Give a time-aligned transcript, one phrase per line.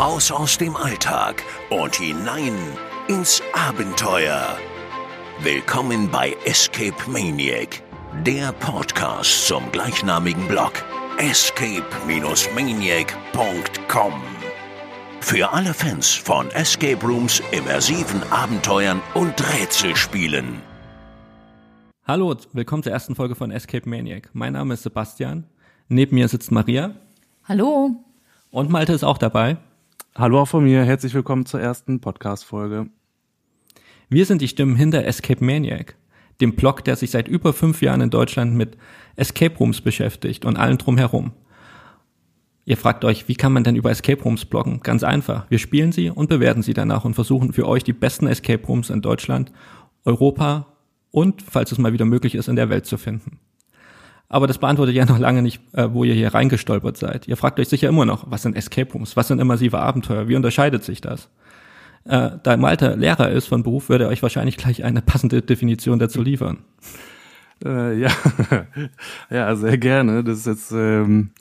[0.00, 2.54] Raus aus dem Alltag und hinein
[3.06, 4.56] ins Abenteuer.
[5.42, 7.82] Willkommen bei Escape Maniac,
[8.24, 10.72] der Podcast zum gleichnamigen Blog
[11.18, 14.12] escape-maniac.com.
[15.20, 20.62] Für alle Fans von Escape Rooms, immersiven Abenteuern und Rätselspielen.
[22.06, 24.30] Hallo, willkommen zur ersten Folge von Escape Maniac.
[24.32, 25.44] Mein Name ist Sebastian.
[25.88, 26.94] Neben mir sitzt Maria.
[27.44, 28.02] Hallo.
[28.50, 29.58] Und Malte ist auch dabei.
[30.16, 32.88] Hallo auch von mir, herzlich willkommen zur ersten Podcast-Folge.
[34.08, 35.94] Wir sind die Stimmen hinter Escape Maniac,
[36.40, 38.76] dem Blog, der sich seit über fünf Jahren in Deutschland mit
[39.14, 41.30] Escape Rooms beschäftigt und allen drumherum.
[42.64, 44.80] Ihr fragt euch, wie kann man denn über Escape Rooms bloggen?
[44.80, 45.48] Ganz einfach.
[45.48, 48.90] Wir spielen sie und bewerten sie danach und versuchen für euch die besten Escape Rooms
[48.90, 49.52] in Deutschland,
[50.04, 50.66] Europa
[51.12, 53.38] und, falls es mal wieder möglich ist, in der Welt zu finden.
[54.32, 57.26] Aber das beantwortet ja noch lange nicht, äh, wo ihr hier reingestolpert seid.
[57.26, 59.16] Ihr fragt euch sicher immer noch, was sind Escape Rooms?
[59.16, 60.28] Was sind immersive Abenteuer?
[60.28, 61.28] Wie unterscheidet sich das?
[62.04, 65.98] Äh, da Malte Lehrer ist von Beruf, würde er euch wahrscheinlich gleich eine passende Definition
[65.98, 66.58] dazu liefern.
[67.64, 68.10] Äh, ja,
[69.30, 70.22] ja, sehr gerne.
[70.22, 71.32] Das ist jetzt ähm,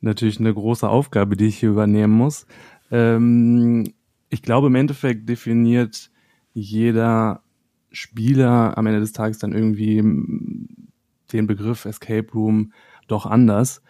[0.00, 2.46] natürlich eine große Aufgabe, die ich hier übernehmen muss.
[2.92, 3.92] Ähm,
[4.30, 6.10] ich glaube, im Endeffekt definiert
[6.54, 7.42] jeder
[7.90, 10.00] Spieler am Ende des Tages dann irgendwie
[11.32, 12.72] den Begriff Escape Room
[13.06, 13.82] doch anders.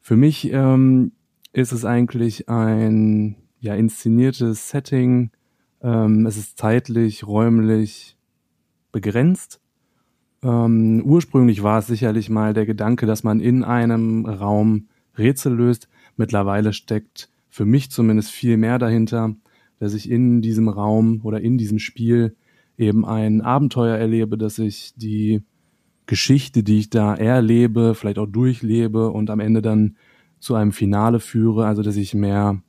[0.00, 1.12] Für mich ähm,
[1.52, 5.30] ist es eigentlich ein ja, inszeniertes Setting.
[5.82, 8.16] Ähm, es ist zeitlich, räumlich
[8.92, 9.60] begrenzt.
[10.42, 15.88] Ähm, ursprünglich war es sicherlich mal der Gedanke, dass man in einem Raum Rätsel löst.
[16.16, 19.34] Mittlerweile steckt für mich zumindest viel mehr dahinter,
[19.78, 22.36] dass ich in diesem Raum oder in diesem Spiel
[22.76, 25.42] eben ein Abenteuer erlebe, dass ich die
[26.06, 29.96] Geschichte, die ich da erlebe, vielleicht auch durchlebe und am Ende dann
[30.38, 32.60] zu einem Finale führe, also dass ich mehr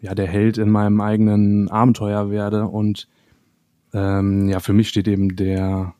[0.00, 3.08] ja der Held in meinem eigenen Abenteuer werde und
[3.94, 5.94] ähm, ja für mich steht eben der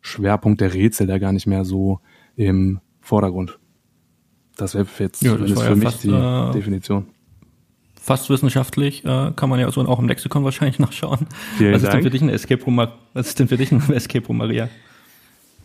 [0.00, 2.00] Schwerpunkt der Rätsel da gar nicht mehr so
[2.34, 3.58] im Vordergrund.
[4.56, 7.06] Das wäre jetzt ja, das für ja mich fast, die äh, Definition.
[7.94, 11.26] Fast wissenschaftlich äh, kann man ja so auch im Lexikon wahrscheinlich nachschauen.
[11.56, 12.78] Vielen was ist denn für dich ein Escape Room?
[13.12, 14.68] Was ist denn für dich ein Escape Room, Maria?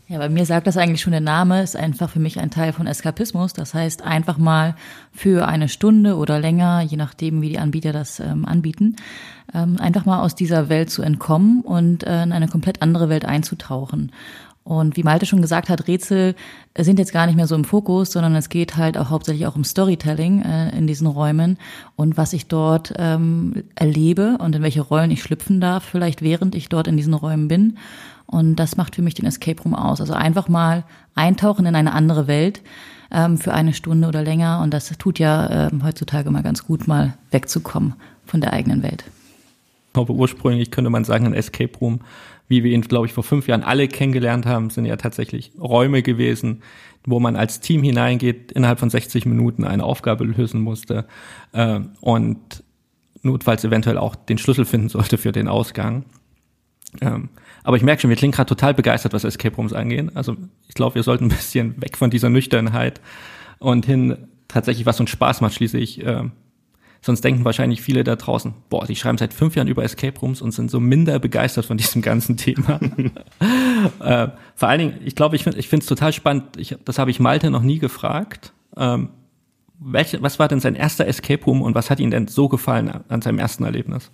[0.08, 2.74] Ja, bei mir sagt das eigentlich schon der Name, ist einfach für mich ein Teil
[2.74, 3.54] von Eskapismus.
[3.54, 4.76] Das heißt, einfach mal
[5.12, 8.98] für eine Stunde oder länger, je nachdem, wie die Anbieter das ähm, anbieten,
[9.52, 13.26] ähm, einfach mal aus dieser Welt zu entkommen und äh, in eine komplett andere Welt
[13.26, 14.12] einzutauchen.
[14.64, 16.36] Und wie Malte schon gesagt hat, Rätsel
[16.78, 19.56] sind jetzt gar nicht mehr so im Fokus, sondern es geht halt auch hauptsächlich auch
[19.56, 21.58] um Storytelling äh, in diesen Räumen
[21.96, 26.54] und was ich dort ähm, erlebe und in welche Rollen ich schlüpfen darf, vielleicht während
[26.54, 27.78] ich dort in diesen Räumen bin.
[28.26, 30.02] Und das macht für mich den Escape Room aus.
[30.02, 32.62] Also einfach mal eintauchen in eine andere Welt
[33.12, 34.62] ähm, für eine Stunde oder länger.
[34.62, 37.94] Und das tut ja ähm, heutzutage mal ganz gut, mal wegzukommen
[38.26, 39.04] von der eigenen Welt.
[39.88, 42.02] Ich glaube, ursprünglich könnte man sagen, ein Escape Room,
[42.48, 46.02] wie wir ihn, glaube ich, vor fünf Jahren alle kennengelernt haben, sind ja tatsächlich Räume
[46.04, 46.62] gewesen,
[47.06, 51.06] wo man als Team hineingeht, innerhalb von 60 Minuten eine Aufgabe lösen musste
[51.54, 52.64] äh, und
[53.22, 56.06] notfalls eventuell auch den Schlüssel finden sollte für den Ausgang.
[57.02, 57.30] Ähm,
[57.64, 60.12] aber ich merke schon, wir klingen gerade total begeistert, was Escape Rooms angehen.
[60.16, 60.36] Also
[60.68, 63.02] ich glaube, wir sollten ein bisschen weg von dieser Nüchternheit
[63.60, 66.06] und hin tatsächlich, was uns Spaß macht, schließlich.
[66.06, 66.24] Äh,
[67.02, 70.42] sonst denken wahrscheinlich viele da draußen, boah, die schreiben seit fünf Jahren über Escape Rooms
[70.42, 72.80] und sind so minder begeistert von diesem ganzen Thema.
[74.00, 76.58] äh, vor allen Dingen, ich glaube, ich finde ich finde es total spannend.
[76.58, 78.54] Ich, das habe ich Malte noch nie gefragt.
[78.76, 79.10] Ähm,
[79.80, 82.90] welche, was war denn sein erster Escape Room und was hat ihm denn so gefallen
[83.08, 84.12] an seinem ersten Erlebnis?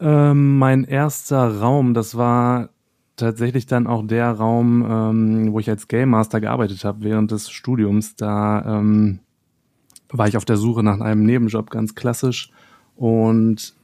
[0.00, 2.70] Ähm, mein erster Raum, das war
[3.16, 7.50] tatsächlich dann auch der Raum, ähm, wo ich als Game Master gearbeitet habe während des
[7.50, 8.16] Studiums.
[8.16, 9.20] Da ähm,
[10.08, 12.50] war ich auf der Suche nach einem Nebenjob, ganz klassisch.
[12.96, 13.74] Und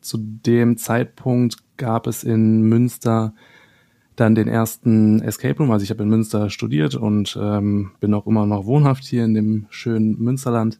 [0.00, 3.34] zu dem Zeitpunkt gab es in Münster
[4.16, 5.70] dann den ersten Escape Room.
[5.70, 9.34] Also ich habe in Münster studiert und ähm, bin auch immer noch wohnhaft hier in
[9.34, 10.78] dem schönen Münsterland.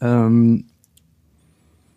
[0.00, 0.66] Ähm,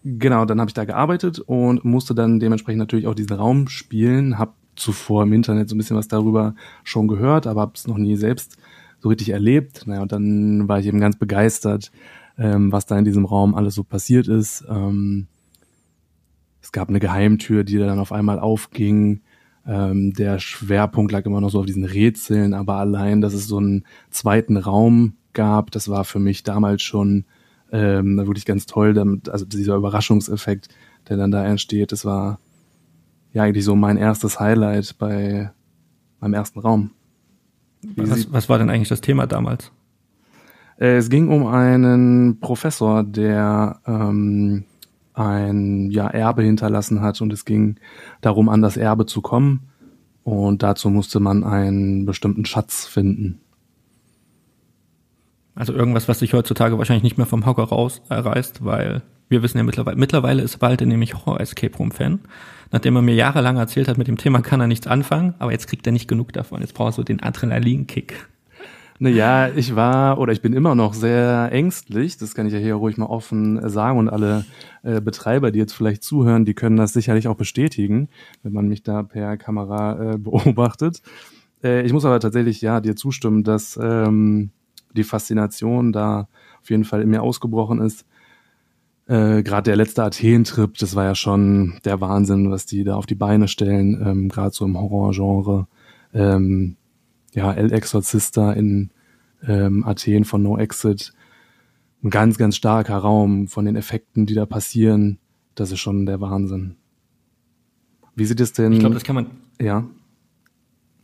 [0.10, 4.40] Genau, dann habe ich da gearbeitet und musste dann dementsprechend natürlich auch diesen Raum spielen.
[4.40, 6.56] Hab zuvor im Internet so ein bisschen was darüber
[6.86, 8.56] schon gehört, aber habe es noch nie selbst
[9.00, 9.86] so richtig erlebt.
[9.86, 11.92] Naja, und dann war ich eben ganz begeistert,
[12.38, 14.64] ähm, was da in diesem Raum alles so passiert ist.
[14.70, 15.28] Ähm,
[16.62, 19.24] es gab eine Geheimtür, die dann auf einmal aufging.
[19.66, 23.58] Ähm, der Schwerpunkt lag immer noch so auf diesen Rätseln, aber allein, dass es so
[23.58, 27.26] einen zweiten Raum gab, das war für mich damals schon
[27.72, 30.70] ähm, wirklich ganz toll, damit, also dieser Überraschungseffekt,
[31.10, 32.40] der dann da entsteht, das war
[33.34, 35.52] ja eigentlich so mein erstes Highlight bei
[36.20, 36.92] meinem ersten Raum.
[37.96, 39.72] Was, was war denn eigentlich das Thema damals?
[40.80, 44.66] Äh, es ging um einen Professor, der ähm,
[45.14, 47.78] ein ja, Erbe hinterlassen hat und es ging
[48.22, 49.70] darum, an das Erbe zu kommen.
[50.24, 53.40] Und dazu musste man einen bestimmten Schatz finden.
[55.58, 59.58] Also irgendwas, was sich heutzutage wahrscheinlich nicht mehr vom Hocker raus erreißt, weil wir wissen
[59.58, 62.20] ja mittlerweile, mittlerweile ist Walter nämlich Horror-Escape Room-Fan.
[62.72, 65.68] Nachdem er mir jahrelang erzählt hat, mit dem Thema kann er nichts anfangen, aber jetzt
[65.68, 66.62] kriegt er nicht genug davon.
[66.62, 68.28] Jetzt braucht er so den Adrenalin-Kick.
[69.00, 72.76] Naja, ich war oder ich bin immer noch sehr ängstlich, das kann ich ja hier
[72.76, 74.46] ruhig mal offen sagen und alle
[74.84, 78.10] äh, Betreiber, die jetzt vielleicht zuhören, die können das sicherlich auch bestätigen,
[78.44, 81.02] wenn man mich da per Kamera äh, beobachtet.
[81.64, 84.52] Äh, ich muss aber tatsächlich ja dir zustimmen, dass ähm,
[84.98, 86.28] die Faszination da
[86.62, 88.06] auf jeden Fall in mir ausgebrochen ist.
[89.08, 93.06] Äh, Gerade der letzte Athen-Trip, das war ja schon der Wahnsinn, was die da auf
[93.06, 95.68] die Beine stellen, ähm, gerade so im Horrorgenre.
[96.14, 96.76] Ähm,
[97.34, 98.90] ja, El Exorcista in
[99.48, 101.14] ähm, Athen von No Exit.
[102.04, 105.20] Ein ganz, ganz starker Raum von den Effekten, die da passieren.
[105.56, 106.76] Das ist schon der Wahnsinn.
[108.16, 108.74] Wie sieht es denn?
[108.74, 109.28] Ich glaube, das kann man.
[109.62, 109.86] Ja.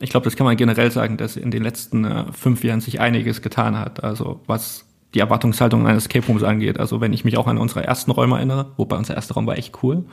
[0.03, 3.00] Ich glaube, das kann man generell sagen, dass in den letzten äh, fünf Jahren sich
[3.00, 4.03] einiges getan hat.
[4.03, 6.77] Also was die Erwartungshaltung eines Escape Rooms angeht.
[6.77, 9.57] Also wenn ich mich auch an unsere ersten Räume erinnere, wobei unser erster Raum war
[9.57, 10.03] echt cool,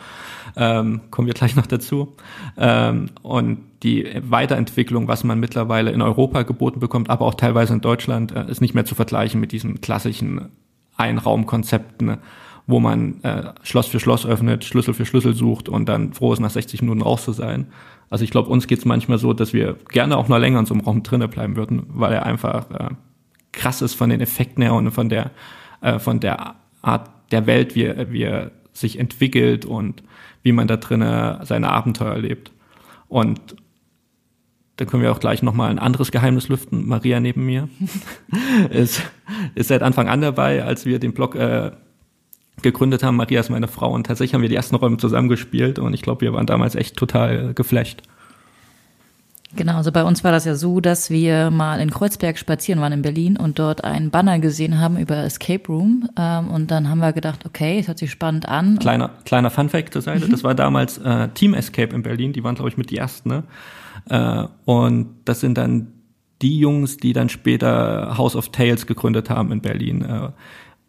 [0.57, 2.15] ähm, kommen wir gleich noch dazu.
[2.57, 7.81] Ähm, und die Weiterentwicklung, was man mittlerweile in Europa geboten bekommt, aber auch teilweise in
[7.81, 10.51] Deutschland, äh, ist nicht mehr zu vergleichen mit diesen klassischen
[10.99, 12.19] Einraumkonzepten,
[12.69, 16.39] wo man äh, Schloss für Schloss öffnet, Schlüssel für Schlüssel sucht und dann froh ist,
[16.39, 17.67] nach 60 Minuten raus zu sein.
[18.11, 20.75] Also ich glaube, uns geht's manchmal so, dass wir gerne auch noch länger in so
[20.75, 22.95] einem Raum drinnen bleiben würden, weil er einfach äh,
[23.53, 25.31] krass ist von den Effekten her und von der,
[25.81, 30.03] äh, von der Art der Welt, wie, wie er sich entwickelt und
[30.43, 32.51] wie man da drinnen seine Abenteuer erlebt.
[33.09, 33.41] Und
[34.77, 36.89] da können wir auch gleich nochmal ein anderes Geheimnis lüften.
[36.89, 37.69] Maria neben mir
[38.71, 39.03] ist,
[39.55, 41.73] ist seit Anfang an dabei, als wir den Blog äh,
[42.63, 43.17] gegründet haben.
[43.17, 46.23] Maria ist meine Frau und tatsächlich haben wir die ersten Räume zusammengespielt und ich glaube,
[46.23, 48.03] wir waren damals echt total geflasht.
[49.57, 52.93] Genau, also bei uns war das ja so, dass wir mal in Kreuzberg spazieren waren
[52.93, 56.09] in Berlin und dort einen Banner gesehen haben über Escape Room.
[56.17, 58.79] Ähm, und dann haben wir gedacht, okay, es hört sich spannend an.
[58.79, 60.31] Kleiner, kleiner Funfact zur Seite, mhm.
[60.31, 63.29] das war damals äh, Team Escape in Berlin, die waren, glaube ich, mit die ersten.
[63.29, 63.43] Ne?
[64.09, 65.89] Äh, und das sind dann
[66.43, 70.03] die Jungs, die dann später House of Tales gegründet haben in Berlin.
[70.03, 70.29] Äh,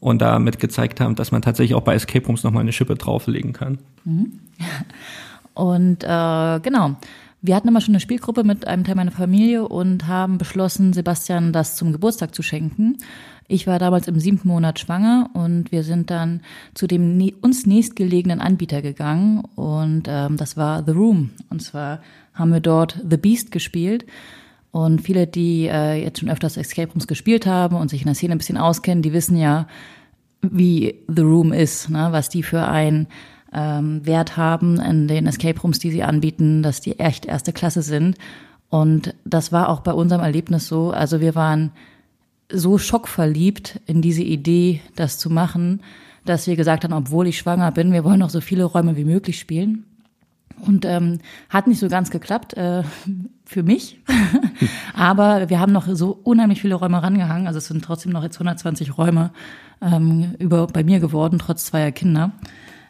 [0.02, 3.54] und damit gezeigt haben, dass man tatsächlich auch bei Escape Rooms nochmal eine Schippe drauflegen
[3.54, 3.78] kann.
[4.04, 4.40] Mhm.
[5.54, 6.98] Und äh, genau.
[7.44, 11.52] Wir hatten immer schon eine Spielgruppe mit einem Teil meiner Familie und haben beschlossen, Sebastian
[11.52, 13.00] das zum Geburtstag zu schenken.
[13.48, 16.42] Ich war damals im siebten Monat schwanger und wir sind dann
[16.76, 21.32] zu dem uns nächstgelegenen Anbieter gegangen und ähm, das war The Room.
[21.50, 22.00] Und zwar
[22.36, 24.06] haben wir dort The Beast gespielt.
[24.72, 28.16] Und viele, die äh, jetzt schon öfters Escape Rooms gespielt haben und sich in der
[28.16, 29.68] Szene ein bisschen auskennen, die wissen ja,
[30.42, 32.08] wie The Room ist, ne?
[32.12, 33.08] was die für ein
[33.54, 37.82] ähm, Wert haben in den Escape Rooms, die sie anbieten, dass die echt erste Klasse
[37.82, 38.18] sind.
[38.70, 40.92] Und das war auch bei unserem Erlebnis so.
[40.92, 41.72] Also wir waren
[42.50, 45.82] so schockverliebt in diese Idee, das zu machen,
[46.26, 49.06] dass wir gesagt haben, obwohl ich schwanger bin, wir wollen noch so viele Räume wie
[49.06, 49.86] möglich spielen.
[50.66, 51.20] Und ähm,
[51.50, 52.84] hat nicht so ganz geklappt äh,
[53.46, 54.00] für mich.
[54.94, 57.48] Aber wir haben noch so unheimlich viele Räume rangehangen.
[57.48, 59.32] Also es sind trotzdem noch jetzt 120 Räume
[59.82, 62.32] ähm, über bei mir geworden, trotz zweier Kinder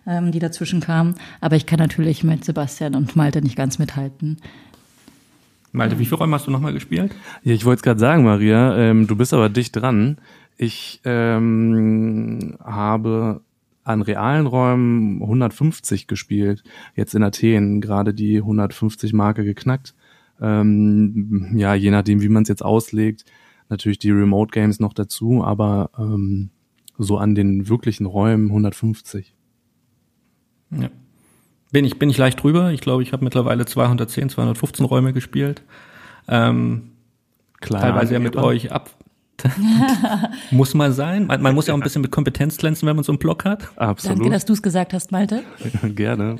[0.05, 1.15] ähm, die dazwischen kamen.
[1.39, 4.37] Aber ich kann natürlich mit Sebastian und Malte nicht ganz mithalten.
[5.71, 7.13] Malte, wie viele Räume hast du nochmal gespielt?
[7.43, 10.17] Ja, ich wollte es gerade sagen, Maria, ähm, du bist aber dicht dran.
[10.57, 13.41] Ich ähm, habe
[13.83, 16.63] an realen Räumen 150 gespielt,
[16.95, 19.95] jetzt in Athen gerade die 150 Marke geknackt.
[20.39, 23.25] Ähm, ja, je nachdem, wie man es jetzt auslegt,
[23.69, 26.49] natürlich die Remote Games noch dazu, aber ähm,
[26.97, 29.33] so an den wirklichen Räumen 150.
[30.71, 30.89] Ja.
[31.71, 32.71] Bin ich, bin ich leicht drüber.
[32.71, 35.63] Ich glaube, ich habe mittlerweile 210, 215 Räume gespielt.
[36.27, 36.91] Ähm,
[37.61, 38.91] Klar, teilweise ja mit euch ab.
[40.51, 41.27] muss mal sein.
[41.27, 43.45] Man, man, muss ja auch ein bisschen mit Kompetenz glänzen, wenn man so einen Blog
[43.45, 43.69] hat.
[43.75, 44.19] Absolut.
[44.19, 45.43] Danke, dass du es gesagt hast, Malte.
[45.95, 46.37] Gerne.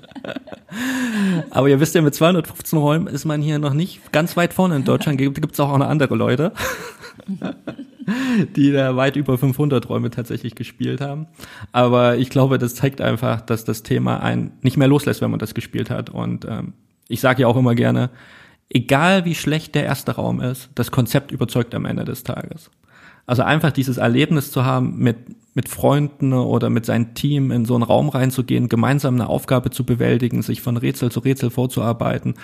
[1.50, 4.75] Aber ihr wisst ja, mit 215 Räumen ist man hier noch nicht ganz weit vorne
[4.75, 5.17] in Deutschland.
[5.17, 6.53] Gibt es auch noch andere Leute.
[8.55, 11.27] die da weit über 500 Räume tatsächlich gespielt haben.
[11.72, 15.39] Aber ich glaube, das zeigt einfach, dass das Thema einen nicht mehr loslässt, wenn man
[15.39, 16.10] das gespielt hat.
[16.10, 16.74] Und ähm,
[17.08, 18.10] ich sage ja auch immer gerne,
[18.70, 22.72] egal wie schlecht der erste Raum ist, das Konzept überzeugt am Ende des Tages.
[23.25, 25.18] Also einfach dieses Erlebnis zu haben, mit,
[25.56, 29.86] mit Freunden oder mit seinem Team in so einen Raum reinzugehen, gemeinsam eine Aufgabe zu
[29.86, 32.36] bewältigen, sich von Rätsel zu Rätsel vorzuarbeiten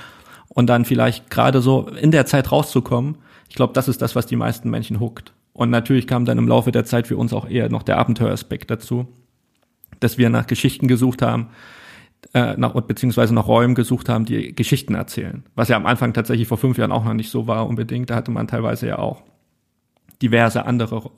[0.50, 3.18] und dann vielleicht gerade so in der Zeit rauszukommen.
[3.50, 5.34] Ich glaube, das ist das, was die meisten Menschen huckt.
[5.54, 8.70] Und natürlich kam dann im Laufe der Zeit für uns auch eher noch der Abenteueraspekt
[8.70, 9.08] dazu,
[10.00, 11.48] dass wir nach Geschichten gesucht haben,
[12.34, 15.44] äh, nach, beziehungsweise nach Räumen gesucht haben, die Geschichten erzählen.
[15.56, 18.10] Was ja am Anfang tatsächlich vor fünf Jahren auch noch nicht so war unbedingt.
[18.10, 19.24] Da hatte man teilweise ja auch
[20.22, 21.12] diverse andere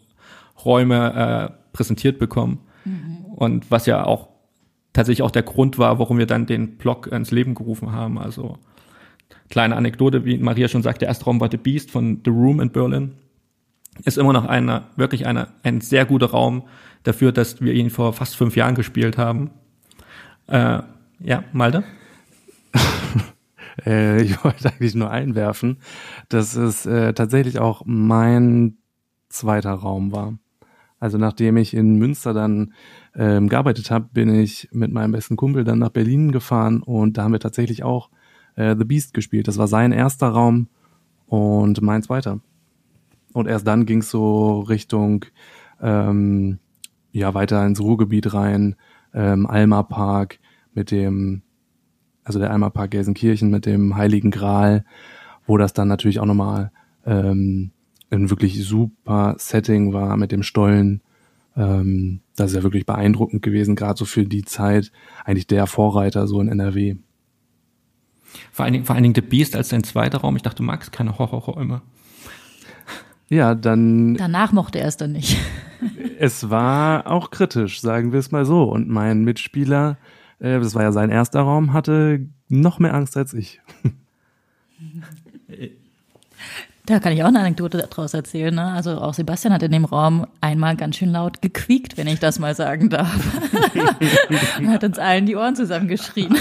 [0.64, 2.60] Räume äh, präsentiert bekommen.
[2.86, 3.26] Mhm.
[3.36, 4.30] Und was ja auch
[4.94, 8.18] tatsächlich auch der Grund war, warum wir dann den Blog ins Leben gerufen haben.
[8.18, 8.58] Also
[9.50, 12.60] kleine Anekdote, wie Maria schon sagte, der erste Raum war The Beast von The Room
[12.60, 13.16] in Berlin
[14.06, 16.64] ist immer noch eine, wirklich eine, ein sehr guter Raum
[17.04, 19.52] dafür, dass wir ihn vor fast fünf Jahren gespielt haben.
[20.48, 20.80] Äh,
[21.20, 21.84] ja, Malte?
[23.86, 25.78] äh, ich wollte eigentlich nur einwerfen,
[26.30, 28.78] dass es äh, tatsächlich auch mein
[29.30, 30.38] zweiter Raum war.
[31.00, 32.74] Also nachdem ich in Münster dann
[33.16, 37.24] ähm, gearbeitet habe, bin ich mit meinem besten Kumpel dann nach Berlin gefahren und da
[37.24, 38.10] haben wir tatsächlich auch
[38.56, 39.48] äh, The Beast gespielt.
[39.48, 40.68] Das war sein erster Raum
[41.28, 42.42] und mein zweiter.
[43.34, 45.26] Und erst dann ging es so Richtung
[45.82, 46.60] ähm,
[47.12, 48.76] ja weiter ins Ruhrgebiet rein,
[49.14, 50.40] ähm, Alma Park
[50.74, 51.44] mit dem,
[52.24, 54.84] also der Alma Park Gelsenkirchen mit dem Heiligen Gral,
[55.48, 56.72] wo das dann natürlich auch nochmal
[57.06, 57.72] ähm,
[58.12, 61.02] ein wirklich super Setting war mit dem Stollen.
[61.56, 64.92] Ähm, das ist ja wirklich beeindruckend gewesen, gerade so für die Zeit,
[65.26, 66.96] eigentlich der Vorreiter so in NRW.
[68.52, 70.36] Vor allen Dingen, vor allen Dingen The Beast als dein zweiter Raum.
[70.36, 71.82] Ich dachte, du magst keine Horrorräume.
[73.30, 74.16] Ja, dann.
[74.16, 75.38] Danach mochte er es dann nicht.
[76.20, 78.64] es war auch kritisch, sagen wir es mal so.
[78.64, 79.98] Und mein Mitspieler,
[80.40, 83.62] äh, das war ja sein erster Raum, hatte noch mehr Angst als ich.
[86.90, 88.54] Da kann ich auch eine Anekdote daraus erzählen.
[88.54, 88.66] Ne?
[88.66, 92.40] Also auch Sebastian hat in dem Raum einmal ganz schön laut gequiekt, wenn ich das
[92.40, 93.16] mal sagen darf.
[94.60, 96.36] er hat uns allen die Ohren zusammengeschrien.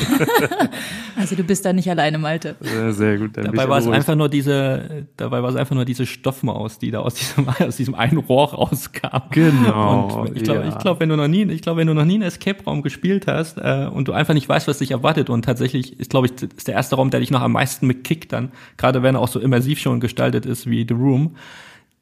[1.18, 2.56] also du bist da nicht alleine, Malte.
[2.60, 3.36] Sehr, sehr gut.
[3.36, 7.00] Dabei war es einfach nur diese, dabei war es einfach nur diese Stoffmaus, die da
[7.00, 9.28] aus diesem, aus diesem einen Rohr rauskam.
[9.30, 10.22] Genau.
[10.22, 10.68] Und ich glaube, ja.
[10.68, 13.26] ich glaube, wenn du noch nie, ich glaube, wenn du noch nie einen Escape-Raum gespielt
[13.26, 16.42] hast äh, und du einfach nicht weißt, was dich erwartet und tatsächlich ist, glaube ich,
[16.42, 19.28] ist der erste Raum, der dich noch am meisten mitkickt dann, gerade wenn er auch
[19.28, 21.37] so immersiv schon gestaltet gestaltet ist wie The Room,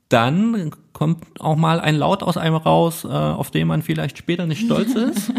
[0.09, 4.47] dann kommt auch mal ein Laut aus einem raus, äh, auf den man vielleicht später
[4.47, 5.33] nicht stolz ist,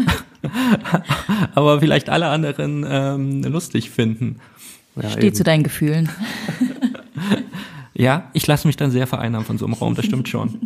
[1.54, 4.36] aber vielleicht alle anderen ähm, lustig finden.
[4.96, 6.08] Ja, Steht zu deinen Gefühlen.
[7.94, 10.58] ja, ich lasse mich dann sehr vereinnahmen von so einem Raum, das stimmt schon.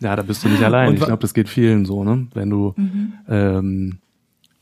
[0.00, 0.94] Ja, da bist du nicht allein.
[0.94, 2.28] ich glaube, das geht vielen so, ne?
[2.32, 3.12] Wenn du mhm.
[3.28, 3.98] ähm,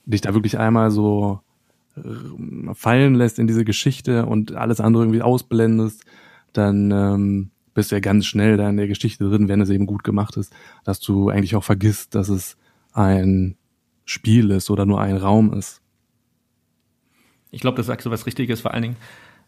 [0.06, 1.40] dich da wirklich einmal so
[1.96, 6.04] äh, fallen lässt in diese Geschichte und alles andere irgendwie ausblendest,
[6.52, 9.86] dann ähm, bist du ja ganz schnell da in der Geschichte drin, wenn es eben
[9.86, 10.52] gut gemacht ist,
[10.84, 12.56] dass du eigentlich auch vergisst, dass es
[12.92, 13.56] ein
[14.04, 15.82] Spiel ist oder nur ein Raum ist.
[17.50, 18.96] Ich glaube, das sagst du was Richtiges, vor allen Dingen,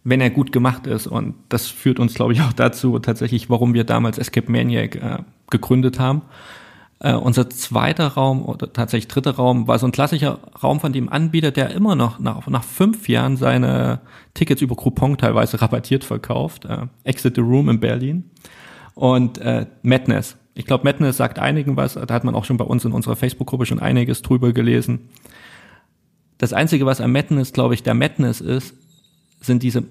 [0.05, 1.07] wenn er gut gemacht ist.
[1.07, 5.19] Und das führt uns, glaube ich, auch dazu, tatsächlich, warum wir damals Escape Maniac äh,
[5.51, 6.23] gegründet haben.
[7.01, 11.09] Äh, unser zweiter Raum oder tatsächlich dritter Raum war so ein klassischer Raum von dem
[11.09, 14.01] Anbieter, der immer noch nach, nach fünf Jahren seine
[14.35, 16.65] Tickets über Coupon teilweise rabattiert verkauft.
[16.65, 18.31] Äh, Exit the Room in Berlin.
[18.95, 20.37] Und äh, Madness.
[20.55, 21.95] Ich glaube, Madness sagt einigen was.
[21.95, 25.09] Da hat man auch schon bei uns in unserer Facebook-Gruppe schon einiges drüber gelesen.
[26.39, 28.75] Das Einzige, was am Madness, glaube ich, der Madness ist,
[29.41, 29.85] sind diese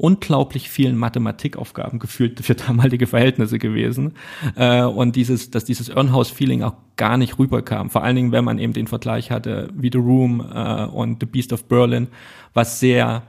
[0.00, 4.14] unglaublich vielen Mathematikaufgaben gefühlt für damalige Verhältnisse gewesen
[4.56, 7.90] äh, und dieses, dass dieses Irrenhaus-Feeling auch gar nicht rüberkam.
[7.90, 11.26] Vor allen Dingen, wenn man eben den Vergleich hatte wie The Room äh, und The
[11.26, 12.08] Beast of Berlin,
[12.54, 13.22] was sehr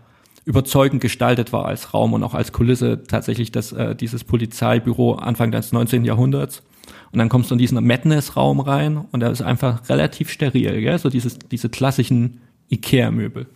[0.45, 5.51] überzeugend gestaltet war als Raum und auch als Kulisse tatsächlich das, äh, dieses Polizeibüro Anfang
[5.51, 6.05] des 19.
[6.05, 6.63] Jahrhunderts.
[7.11, 10.97] Und dann kommst du in diesen Madness-Raum rein und der ist einfach relativ steril, gell?
[10.97, 13.47] so dieses, diese klassischen Ikea-Möbel.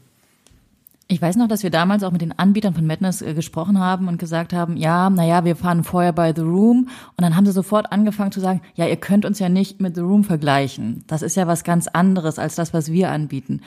[1.07, 4.07] Ich weiß noch, dass wir damals auch mit den Anbietern von Madness äh, gesprochen haben
[4.07, 6.89] und gesagt haben, ja, naja, wir fahren vorher bei The Room.
[7.15, 9.93] Und dann haben sie sofort angefangen zu sagen, ja, ihr könnt uns ja nicht mit
[9.93, 11.03] The Room vergleichen.
[11.05, 13.61] Das ist ja was ganz anderes als das, was wir anbieten.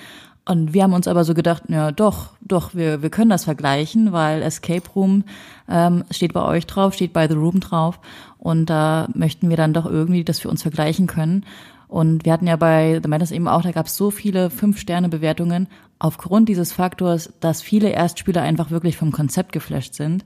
[0.49, 4.13] Und wir haben uns aber so gedacht, ja, doch, doch, wir, wir können das vergleichen,
[4.13, 5.25] weil Escape Room
[5.69, 8.01] ähm, steht bei euch drauf, steht bei The Room drauf.
[8.39, 11.45] Und da möchten wir dann doch irgendwie das für uns vergleichen können.
[11.87, 15.69] Und wir hatten ja bei The Madness eben auch, da gab es so viele Fünf-Sterne-Bewertungen
[15.99, 20.25] aufgrund dieses Faktors, dass viele Erstspieler einfach wirklich vom Konzept geflasht sind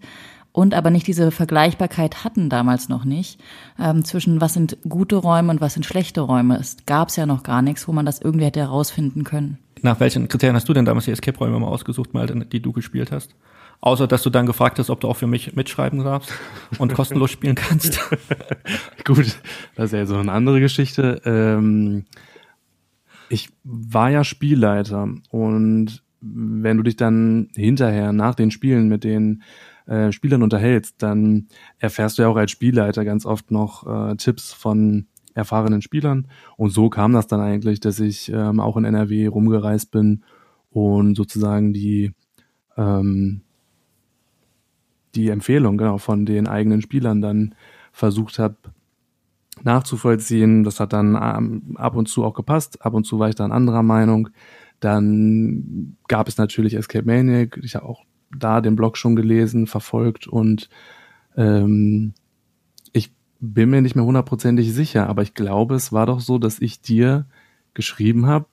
[0.52, 3.40] und aber nicht diese Vergleichbarkeit hatten damals noch nicht
[3.78, 6.58] ähm, zwischen was sind gute Räume und was sind schlechte Räume.
[6.58, 9.58] Es gab es ja noch gar nichts, wo man das irgendwie hätte herausfinden können.
[9.82, 13.10] Nach welchen Kriterien hast du denn damals die Escape-Räume mal ausgesucht, mal, die du gespielt
[13.10, 13.34] hast?
[13.80, 16.32] Außer, dass du dann gefragt hast, ob du auch für mich mitschreiben darfst
[16.78, 18.00] und kostenlos spielen kannst.
[19.04, 19.36] Gut,
[19.74, 21.20] das ist ja so eine andere Geschichte.
[21.24, 22.04] Ähm,
[23.28, 29.42] ich war ja Spielleiter und wenn du dich dann hinterher nach den Spielen mit den
[29.86, 31.48] äh, Spielern unterhältst, dann
[31.78, 36.28] erfährst du ja auch als Spielleiter ganz oft noch äh, Tipps von erfahrenen Spielern.
[36.56, 40.22] Und so kam das dann eigentlich, dass ich ähm, auch in NRW rumgereist bin
[40.70, 42.12] und sozusagen die
[42.76, 43.42] ähm,
[45.14, 47.54] die Empfehlung genau von den eigenen Spielern dann
[47.92, 48.56] versucht habe
[49.62, 50.64] nachzuvollziehen.
[50.64, 53.52] Das hat dann ähm, ab und zu auch gepasst, ab und zu war ich dann
[53.52, 54.30] anderer Meinung.
[54.80, 57.60] Dann gab es natürlich Escape Maniac.
[57.62, 58.02] Ich habe auch
[58.36, 60.68] da den Blog schon gelesen, verfolgt und
[61.36, 62.14] ähm,
[63.42, 66.80] bin mir nicht mehr hundertprozentig sicher, aber ich glaube, es war doch so, dass ich
[66.80, 67.26] dir
[67.74, 68.46] geschrieben habe,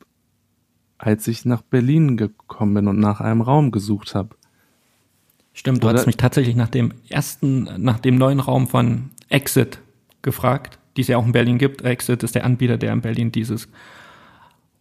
[0.97, 4.35] als ich nach Berlin gekommen bin und nach einem Raum gesucht habe.
[5.53, 5.99] Stimmt, du Oder?
[5.99, 9.79] hast mich tatsächlich nach dem ersten, nach dem neuen Raum von Exit
[10.23, 11.83] gefragt, die es ja auch in Berlin gibt.
[11.83, 13.69] Exit ist der Anbieter, der in Berlin dieses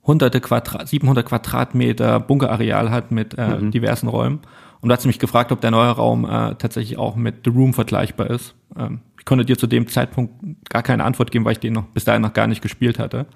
[0.05, 3.73] hunderte Quadrat, 700 Quadratmeter Bunkerareal hat mit äh, mhm.
[3.73, 4.41] diversen Räumen.
[4.81, 7.75] Und du hast mich gefragt, ob der neue Raum äh, tatsächlich auch mit The Room
[7.75, 8.55] vergleichbar ist.
[8.75, 10.33] Ähm, konnte dir zu dem Zeitpunkt
[10.71, 13.27] gar keine Antwort geben, weil ich den noch bis dahin noch gar nicht gespielt hatte.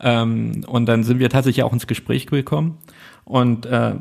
[0.00, 2.78] Ähm, und dann sind wir tatsächlich auch ins Gespräch gekommen
[3.24, 3.96] und äh,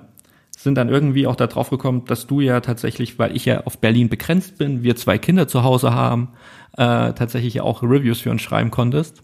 [0.55, 4.08] sind dann irgendwie auch darauf gekommen, dass du ja tatsächlich, weil ich ja auf Berlin
[4.08, 6.29] begrenzt bin, wir zwei Kinder zu Hause haben,
[6.74, 9.24] äh, tatsächlich auch Reviews für uns schreiben konntest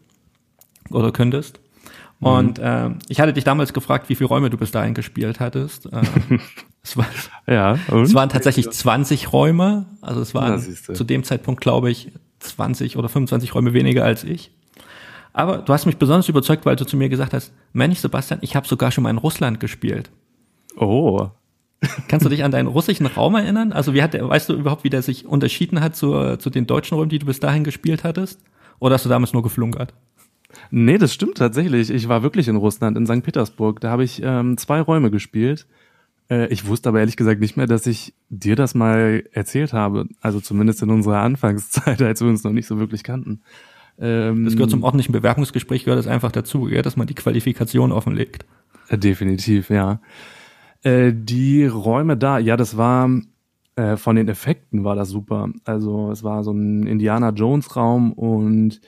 [0.89, 1.59] oder könntest.
[2.19, 2.27] Mhm.
[2.27, 5.85] Und äh, ich hatte dich damals gefragt, wie viele Räume du bis dahin gespielt hattest.
[5.85, 6.01] Äh,
[6.83, 7.05] es, war,
[7.47, 8.03] ja, und?
[8.03, 9.85] es waren tatsächlich 20 Räume.
[10.01, 14.51] Also es waren zu dem Zeitpunkt, glaube ich, 20 oder 25 Räume weniger als ich.
[15.33, 18.55] Aber du hast mich besonders überzeugt, weil du zu mir gesagt hast, Mensch, Sebastian, ich
[18.55, 20.09] habe sogar schon mal in Russland gespielt.
[20.75, 21.29] Oh.
[22.07, 23.71] Kannst du dich an deinen russischen Raum erinnern?
[23.71, 26.67] Also wie hat der, weißt du überhaupt, wie der sich unterschieden hat zu, zu den
[26.67, 28.41] deutschen Räumen, die du bis dahin gespielt hattest?
[28.79, 29.93] Oder hast du damals nur geflunkert?
[30.69, 31.89] Nee, das stimmt tatsächlich.
[31.89, 33.23] Ich war wirklich in Russland, in St.
[33.23, 33.79] Petersburg.
[33.79, 35.65] Da habe ich ähm, zwei Räume gespielt.
[36.31, 40.07] Äh, ich wusste aber ehrlich gesagt nicht mehr, dass ich dir das mal erzählt habe.
[40.21, 43.41] Also zumindest in unserer Anfangszeit, als wir uns noch nicht so wirklich kannten.
[43.99, 47.91] Ähm, das gehört zum ordentlichen Bewerbungsgespräch, gehört es einfach dazu, ja, dass man die Qualifikation
[47.91, 48.45] offenlegt.
[48.87, 49.99] Äh, definitiv, ja.
[50.81, 53.09] Äh, die Räume da, ja, das war
[53.75, 55.49] äh, von den Effekten war das super.
[55.65, 58.81] Also es war so ein Indiana Jones Raum und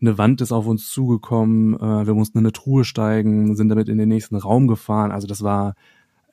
[0.00, 1.74] eine Wand ist auf uns zugekommen.
[1.74, 5.12] Äh, wir mussten in eine Truhe steigen, sind damit in den nächsten Raum gefahren.
[5.12, 5.74] Also das war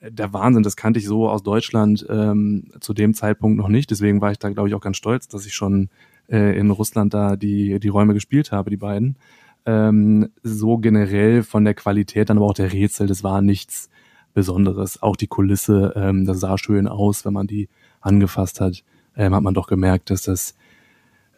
[0.00, 0.62] der Wahnsinn.
[0.62, 3.90] Das kannte ich so aus Deutschland ähm, zu dem Zeitpunkt noch nicht.
[3.90, 5.88] Deswegen war ich da, glaube ich, auch ganz stolz, dass ich schon
[6.28, 9.16] äh, in Russland da die die Räume gespielt habe, die beiden.
[9.64, 13.90] Ähm, so generell von der Qualität, dann aber auch der Rätsel, das war nichts
[14.32, 15.02] Besonderes.
[15.02, 17.68] Auch die Kulisse, ähm, das sah schön aus, wenn man die
[18.00, 18.84] angefasst hat,
[19.16, 20.54] ähm, hat man doch gemerkt, dass das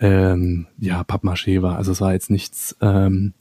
[0.00, 1.76] ähm, ja Pappmaché war.
[1.76, 3.34] Also es war jetzt nichts, ähm,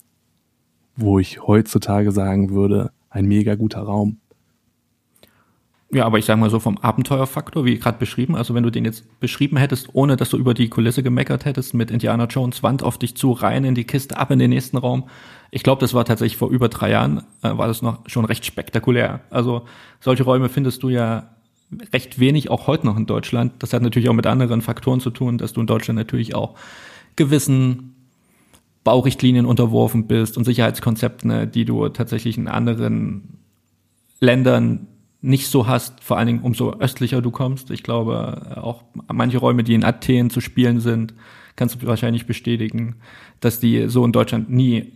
[0.96, 4.18] wo ich heutzutage sagen würde, ein mega guter Raum.
[5.90, 8.84] Ja, aber ich sage mal so vom Abenteuerfaktor, wie gerade beschrieben, also wenn du den
[8.84, 12.82] jetzt beschrieben hättest, ohne dass du über die Kulisse gemeckert hättest, mit Indiana Jones Wand
[12.82, 15.08] auf dich zu, rein in die Kiste, ab in den nächsten Raum.
[15.50, 18.44] Ich glaube, das war tatsächlich vor über drei Jahren, äh, war das noch schon recht
[18.44, 19.20] spektakulär.
[19.30, 19.62] Also
[19.98, 21.30] solche Räume findest du ja
[21.94, 23.54] recht wenig, auch heute noch in Deutschland.
[23.60, 26.54] Das hat natürlich auch mit anderen Faktoren zu tun, dass du in Deutschland natürlich auch
[27.16, 27.94] gewissen
[28.84, 33.38] Baurichtlinien unterworfen bist und Sicherheitskonzepten, ne, die du tatsächlich in anderen
[34.20, 34.86] Ländern
[35.20, 37.70] nicht so hast, vor allen Dingen umso östlicher du kommst.
[37.70, 41.14] Ich glaube, auch manche Räume, die in Athen zu spielen sind,
[41.56, 42.96] kannst du wahrscheinlich bestätigen,
[43.40, 44.92] dass die so in Deutschland nie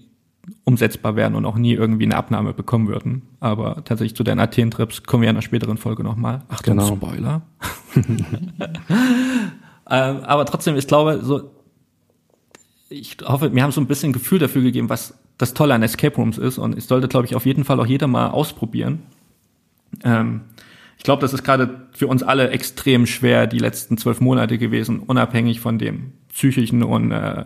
[0.64, 3.22] umsetzbar wären und auch nie irgendwie eine Abnahme bekommen würden.
[3.40, 6.42] Aber tatsächlich zu deinen Athen-Trips kommen wir in einer späteren Folge nochmal.
[6.48, 6.96] Achtung, genau.
[6.96, 7.42] Spoiler.
[9.90, 11.50] ähm, aber trotzdem, ich glaube, so,
[12.88, 16.14] ich hoffe, mir haben so ein bisschen Gefühl dafür gegeben, was das Tolle an Escape
[16.16, 16.58] Rooms ist.
[16.58, 19.02] Und ich sollte, glaube ich, auf jeden Fall auch jeder mal ausprobieren.
[20.04, 20.42] Ähm,
[20.98, 25.00] ich glaube, das ist gerade für uns alle extrem schwer die letzten zwölf Monate gewesen,
[25.00, 27.44] unabhängig von dem psychischen und äh,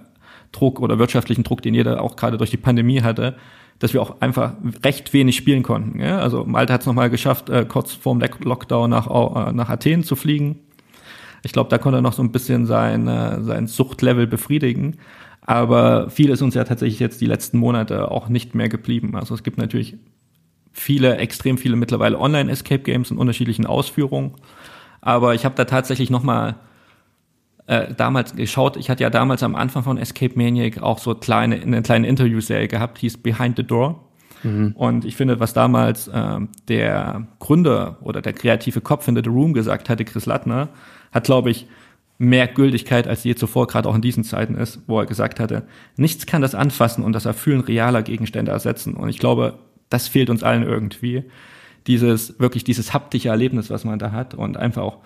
[0.52, 3.36] Druck oder wirtschaftlichen Druck, den jeder auch gerade durch die Pandemie hatte,
[3.78, 4.54] dass wir auch einfach
[4.84, 6.00] recht wenig spielen konnten.
[6.00, 6.18] Ja?
[6.18, 10.16] Also Malte hat es nochmal geschafft, äh, kurz vorm Lockdown nach, äh, nach Athen zu
[10.16, 10.60] fliegen.
[11.42, 14.96] Ich glaube, da konnte er noch so ein bisschen sein, äh, sein Suchtlevel befriedigen.
[15.42, 19.14] Aber viel ist uns ja tatsächlich jetzt die letzten Monate auch nicht mehr geblieben.
[19.14, 19.96] Also es gibt natürlich
[20.76, 24.32] viele, extrem viele mittlerweile Online-Escape-Games in unterschiedlichen Ausführungen.
[25.00, 26.56] Aber ich habe da tatsächlich nochmal
[27.66, 31.56] äh, damals geschaut, ich hatte ja damals am Anfang von Escape Maniac auch so kleine,
[31.56, 34.04] eine kleine Interviewserie gehabt, hieß Behind the Door.
[34.42, 34.72] Mhm.
[34.76, 39.54] Und ich finde, was damals äh, der Gründer oder der kreative Kopf hinter The Room
[39.54, 40.68] gesagt hatte, Chris Lattner,
[41.10, 41.66] hat, glaube ich,
[42.18, 45.66] mehr Gültigkeit als je zuvor, gerade auch in diesen Zeiten ist, wo er gesagt hatte,
[45.96, 48.94] nichts kann das Anfassen und das Erfüllen realer Gegenstände ersetzen.
[48.94, 49.58] Und ich glaube,
[49.88, 51.24] das fehlt uns allen irgendwie.
[51.86, 54.98] Dieses, wirklich dieses haptische Erlebnis, was man da hat und einfach auch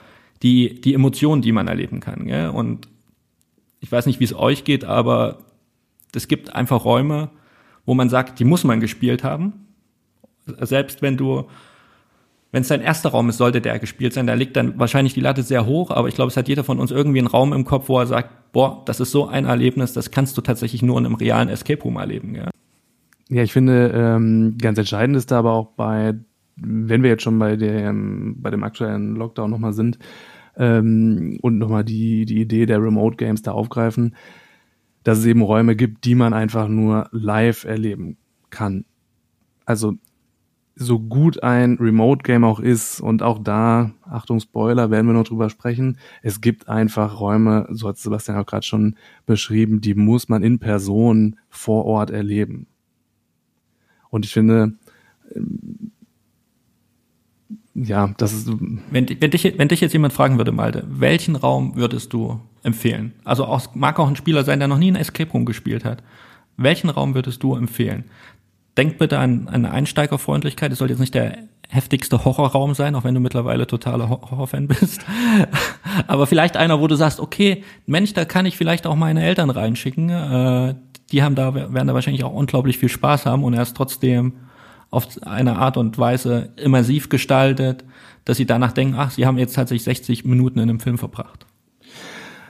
[0.42, 2.26] die, die Emotionen, die man erleben kann.
[2.26, 2.48] Gell?
[2.48, 2.88] Und
[3.80, 5.38] ich weiß nicht, wie es euch geht, aber
[6.14, 7.30] es gibt einfach Räume,
[7.84, 9.66] wo man sagt, die muss man gespielt haben.
[10.46, 11.44] Selbst wenn du,
[12.52, 14.26] wenn es dein erster Raum ist, sollte der gespielt sein.
[14.26, 16.78] Da liegt dann wahrscheinlich die Latte sehr hoch, aber ich glaube, es hat jeder von
[16.78, 19.92] uns irgendwie einen Raum im Kopf, wo er sagt, boah, das ist so ein Erlebnis,
[19.92, 22.34] das kannst du tatsächlich nur in einem realen Escape Room erleben.
[22.34, 22.50] Ja,
[23.30, 26.14] ja ich finde, ähm, ganz entscheidend ist da aber auch bei,
[26.56, 29.98] wenn wir jetzt schon bei dem, bei dem aktuellen Lockdown nochmal sind,
[30.56, 34.14] ähm, und nochmal die, die Idee der Remote Games da aufgreifen,
[35.02, 38.18] dass es eben Räume gibt, die man einfach nur live erleben
[38.50, 38.84] kann.
[39.64, 39.94] Also
[40.74, 45.28] so gut ein Remote Game auch ist und auch da, Achtung Spoiler, werden wir noch
[45.28, 50.28] drüber sprechen, es gibt einfach Räume, so hat Sebastian auch gerade schon beschrieben, die muss
[50.28, 52.66] man in Person vor Ort erleben.
[54.10, 54.72] Und ich finde,
[57.74, 58.50] ja, das ist.
[58.90, 63.12] Wenn, wenn, dich, wenn dich jetzt jemand fragen würde, Malte, welchen Raum würdest du empfehlen?
[63.24, 66.02] Also auch, mag auch ein Spieler sein, der noch nie ein Escape Room gespielt hat.
[66.56, 68.04] Welchen Raum würdest du empfehlen?
[68.76, 70.72] Denk bitte an, an Einsteigerfreundlichkeit.
[70.72, 75.04] Es soll jetzt nicht der heftigste Horrorraum sein, auch wenn du mittlerweile totaler Horrorfan bist.
[76.06, 79.50] Aber vielleicht einer, wo du sagst, okay, Mensch, da kann ich vielleicht auch meine Eltern
[79.50, 80.10] reinschicken.
[80.10, 80.74] Äh,
[81.12, 84.34] die haben da, werden da wahrscheinlich auch unglaublich viel Spaß haben und er ist trotzdem
[84.90, 87.84] auf eine Art und Weise immersiv gestaltet,
[88.24, 91.46] dass sie danach denken, ach, sie haben jetzt tatsächlich 60 Minuten in einem Film verbracht.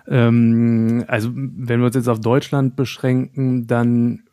[0.09, 4.25] Ähm, also wenn wir uns jetzt auf Deutschland beschränken, dann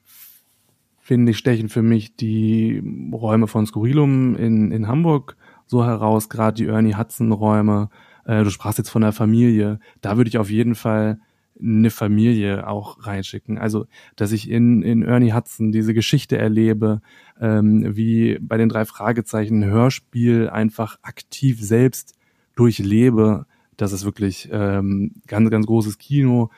[1.00, 2.82] finde ich, stechen für mich die
[3.14, 7.90] Räume von Skurrilum in, in Hamburg so heraus, gerade die Ernie Hudson-Räume.
[8.26, 9.80] Äh, du sprachst jetzt von der Familie.
[10.02, 11.20] Da würde ich auf jeden Fall
[11.62, 13.58] eine Familie auch reinschicken.
[13.58, 17.02] Also, dass ich in, in Ernie Hudson diese Geschichte erlebe,
[17.40, 22.16] ähm, wie bei den drei Fragezeichen Hörspiel einfach aktiv selbst
[22.56, 23.46] durchlebe.
[23.76, 26.50] Das ist wirklich ähm, ganz, ganz großes Kino.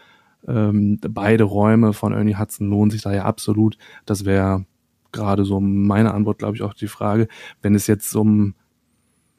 [0.47, 3.77] Ähm, beide Räume von Ernie Hudson lohnen sich da ja absolut.
[4.05, 4.65] Das wäre
[5.12, 7.27] gerade so meine Antwort, glaube ich, auch die Frage.
[7.62, 8.55] Wenn es jetzt um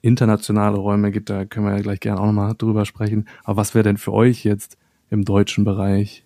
[0.03, 3.29] internationale Räume geht, da können wir ja gleich gerne auch nochmal drüber sprechen.
[3.44, 4.79] Aber was wäre denn für euch jetzt
[5.11, 6.25] im deutschen Bereich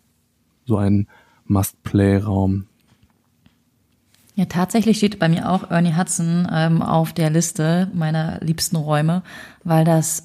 [0.66, 1.09] so ein
[1.47, 2.66] Must-Play-Raum?
[4.37, 9.23] Ja, tatsächlich steht bei mir auch Ernie Hudson ähm, auf der Liste meiner liebsten Räume,
[9.62, 10.23] weil das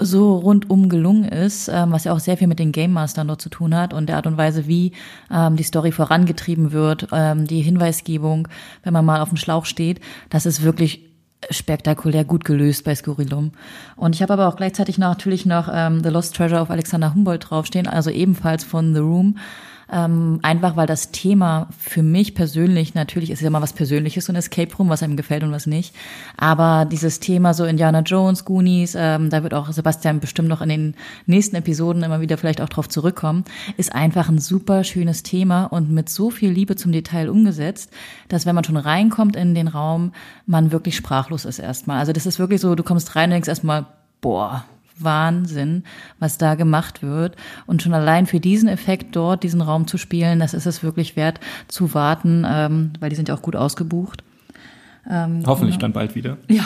[0.00, 3.42] so rundum gelungen ist, ähm, was ja auch sehr viel mit den Game Mastern dort
[3.42, 4.92] zu tun hat und der Art und Weise, wie
[5.28, 8.46] ähm, die Story vorangetrieben wird, ähm, die Hinweisgebung,
[8.84, 11.07] wenn man mal auf dem Schlauch steht, das ist wirklich
[11.50, 13.52] spektakulär gut gelöst bei Skurrilum.
[13.96, 17.50] Und ich habe aber auch gleichzeitig natürlich noch ähm, The Lost Treasure auf Alexander Humboldt
[17.50, 19.38] draufstehen, also ebenfalls von The Room.
[19.90, 24.32] Ähm, einfach weil das Thema für mich persönlich, natürlich ist ja mal was Persönliches, so
[24.32, 25.94] ein Escape Room, was einem gefällt und was nicht.
[26.36, 30.68] Aber dieses Thema so Indiana Jones, Goonies, ähm, da wird auch Sebastian bestimmt noch in
[30.68, 30.94] den
[31.26, 33.44] nächsten Episoden immer wieder vielleicht auch drauf zurückkommen,
[33.76, 37.90] ist einfach ein super schönes Thema und mit so viel Liebe zum Detail umgesetzt,
[38.28, 40.12] dass wenn man schon reinkommt in den Raum,
[40.46, 41.98] man wirklich sprachlos ist erstmal.
[41.98, 43.86] Also das ist wirklich so, du kommst rein und denkst erstmal,
[44.20, 44.64] boah,
[45.02, 45.84] Wahnsinn,
[46.18, 47.36] was da gemacht wird.
[47.66, 51.16] Und schon allein für diesen Effekt dort, diesen Raum zu spielen, das ist es wirklich
[51.16, 54.22] wert zu warten, ähm, weil die sind ja auch gut ausgebucht.
[55.08, 55.82] Ähm, hoffentlich genau.
[55.82, 56.36] dann bald wieder.
[56.48, 56.64] Ja,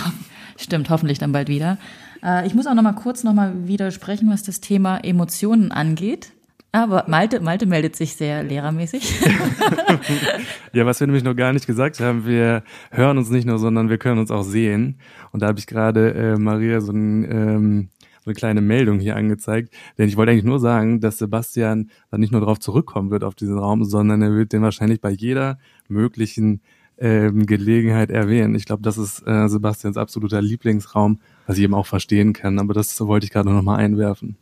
[0.56, 1.78] stimmt, hoffentlich dann bald wieder.
[2.22, 6.32] Äh, ich muss auch noch mal kurz noch mal widersprechen, was das Thema Emotionen angeht.
[6.74, 9.20] Aber Malte, Malte meldet sich sehr lehrermäßig.
[10.72, 13.90] ja, was wir nämlich noch gar nicht gesagt haben, wir hören uns nicht nur, sondern
[13.90, 14.98] wir können uns auch sehen.
[15.32, 17.88] Und da habe ich gerade äh, Maria so ein ähm,
[18.22, 19.74] so eine kleine Meldung hier angezeigt.
[19.98, 23.34] Denn ich wollte eigentlich nur sagen, dass Sebastian dann nicht nur darauf zurückkommen wird auf
[23.34, 25.58] diesen Raum, sondern er wird den wahrscheinlich bei jeder
[25.88, 26.60] möglichen
[26.98, 28.54] ähm, Gelegenheit erwähnen.
[28.54, 32.60] Ich glaube, das ist äh, Sebastians absoluter Lieblingsraum, was ich eben auch verstehen kann.
[32.60, 34.36] Aber das wollte ich gerade noch mal einwerfen.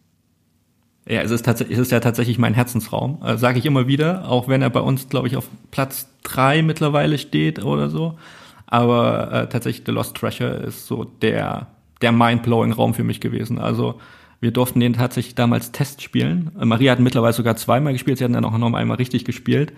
[1.08, 3.22] Ja, es ist tatsächlich, es ist ja tatsächlich mein Herzensraum.
[3.24, 6.62] Äh, Sage ich immer wieder, auch wenn er bei uns, glaube ich, auf Platz drei
[6.62, 8.18] mittlerweile steht oder so.
[8.66, 11.68] Aber äh, tatsächlich The Lost Treasure ist so der
[12.02, 13.58] der mindblowing Raum für mich gewesen.
[13.58, 14.00] Also
[14.40, 16.50] wir durften den tatsächlich damals Test spielen.
[16.58, 19.72] Maria hat mittlerweile sogar zweimal gespielt, sie hatten dann auch noch einmal richtig gespielt.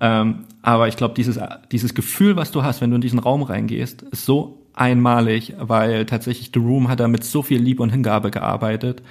[0.00, 1.38] Ähm, aber ich glaube, dieses,
[1.70, 6.06] dieses Gefühl, was du hast, wenn du in diesen Raum reingehst, ist so einmalig, weil
[6.06, 9.02] tatsächlich The Room hat da mit so viel Liebe und Hingabe gearbeitet,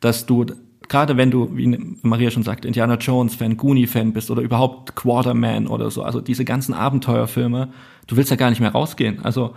[0.00, 0.46] dass du
[0.88, 5.90] gerade wenn du, wie Maria schon sagt, Indiana Jones-Fan, Goonie-Fan bist oder überhaupt Quarterman oder
[5.90, 7.68] so, also diese ganzen Abenteuerfilme,
[8.06, 9.22] du willst ja gar nicht mehr rausgehen.
[9.22, 9.54] Also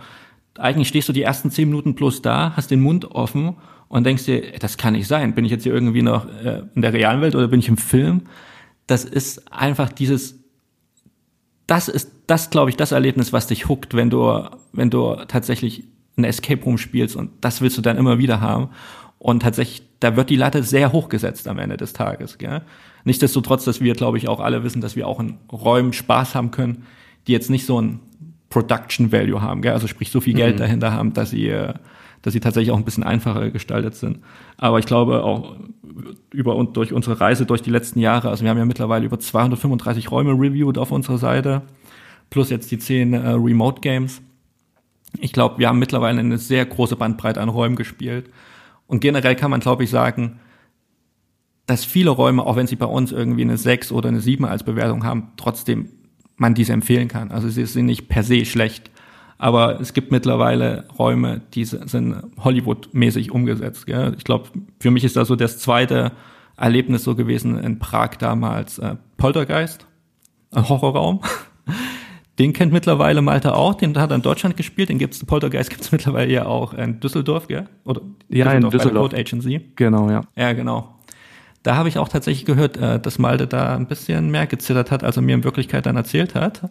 [0.58, 3.56] eigentlich stehst du die ersten zehn Minuten plus da, hast den Mund offen
[3.88, 5.34] und denkst dir, das kann nicht sein.
[5.34, 7.76] Bin ich jetzt hier irgendwie noch äh, in der realen Welt oder bin ich im
[7.76, 8.22] Film?
[8.86, 10.40] Das ist einfach dieses,
[11.66, 15.84] das ist, das glaube ich, das Erlebnis, was dich huckt, wenn du, wenn du tatsächlich
[16.16, 18.70] ein Escape Room spielst und das willst du dann immer wieder haben.
[19.18, 22.38] Und tatsächlich da wird die Latte sehr hoch gesetzt am Ende des Tages.
[22.38, 22.62] Gell?
[23.04, 26.50] Nichtsdestotrotz, dass wir, glaube ich, auch alle wissen, dass wir auch in Räumen Spaß haben
[26.50, 26.86] können,
[27.26, 28.00] die jetzt nicht so ein
[28.52, 29.72] Production Value haben, gell?
[29.72, 30.60] also sprich so viel Geld mhm.
[30.60, 31.72] dahinter haben, dass sie, äh,
[32.20, 34.18] dass sie tatsächlich auch ein bisschen einfacher gestaltet sind.
[34.58, 35.56] Aber ich glaube auch
[36.30, 39.18] über und durch unsere Reise durch die letzten Jahre, also wir haben ja mittlerweile über
[39.18, 41.62] 235 Räume reviewed auf unserer Seite,
[42.28, 44.20] plus jetzt die zehn äh, Remote Games.
[45.18, 48.30] Ich glaube, wir haben mittlerweile eine sehr große Bandbreite an Räumen gespielt.
[48.86, 50.40] Und generell kann man, glaube ich, sagen,
[51.64, 54.62] dass viele Räume, auch wenn sie bei uns irgendwie eine 6 oder eine 7 als
[54.62, 55.88] Bewertung haben, trotzdem
[56.42, 57.30] man diese empfehlen kann.
[57.30, 58.90] Also sie sind nicht per se schlecht.
[59.38, 63.86] Aber es gibt mittlerweile Räume, die sind Hollywood-mäßig umgesetzt.
[63.86, 64.14] Gell?
[64.18, 66.12] Ich glaube, für mich ist da so das zweite
[66.56, 69.86] Erlebnis so gewesen in Prag damals äh, Poltergeist,
[70.50, 71.22] ein Horrorraum.
[72.38, 75.92] Den kennt mittlerweile Malte auch, den hat er in Deutschland gespielt, den gibt's Poltergeist gibt's
[75.92, 77.68] mittlerweile ja auch in Düsseldorf, gell?
[77.84, 78.00] Oder
[78.30, 79.10] ja, Düsseldorf, in Düsseldorf.
[79.10, 79.60] Code Agency.
[79.76, 80.22] Genau, ja.
[80.34, 80.94] Ja, genau.
[81.62, 85.04] Da habe ich auch tatsächlich gehört, äh, dass Malte da ein bisschen mehr gezittert hat,
[85.04, 86.68] als er mir in Wirklichkeit dann erzählt hat.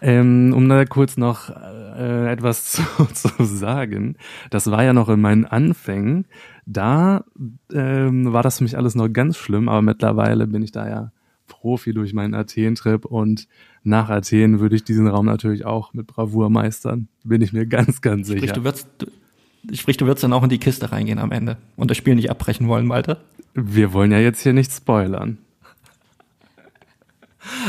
[0.00, 4.16] Ähm, um da kurz noch äh, etwas zu, zu sagen.
[4.50, 6.26] Das war ja noch in meinen Anfängen.
[6.66, 7.24] Da
[7.72, 11.12] ähm, war das für mich alles noch ganz schlimm, aber mittlerweile bin ich da ja
[11.46, 13.46] Profi durch meinen Athen-Trip und
[13.84, 17.08] nach Athen würde ich diesen Raum natürlich auch mit Bravour meistern.
[17.24, 18.38] Bin ich mir ganz, ganz sicher.
[18.38, 19.06] Sprich, du wirst, du,
[19.74, 22.30] sprich, du wirst dann auch in die Kiste reingehen am Ende und das Spiel nicht
[22.30, 23.18] abbrechen wollen, Malte?
[23.54, 25.38] Wir wollen ja jetzt hier nicht spoilern.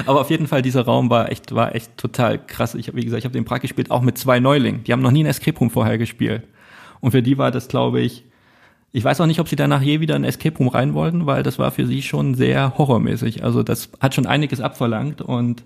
[0.06, 2.76] Aber auf jeden Fall, dieser Raum war echt, war echt total krass.
[2.76, 4.84] Ich habe, wie gesagt, ich habe den Prag gespielt, auch mit zwei Neulingen.
[4.84, 6.44] Die haben noch nie ein Escape Room vorher gespielt.
[7.02, 8.24] Und für die war das, glaube ich,
[8.96, 11.42] ich weiß auch nicht, ob sie danach je wieder in Escape Room rein wollten, weil
[11.42, 13.44] das war für sie schon sehr horrormäßig.
[13.44, 15.64] Also das hat schon einiges abverlangt und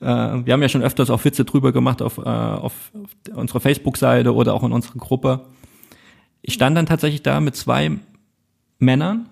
[0.00, 3.60] äh, wir haben ja schon öfters auch Witze drüber gemacht auf, äh, auf, auf unserer
[3.60, 5.46] Facebook-Seite oder auch in unserer Gruppe.
[6.42, 7.90] Ich stand dann tatsächlich da mit zwei
[8.78, 9.28] Männern,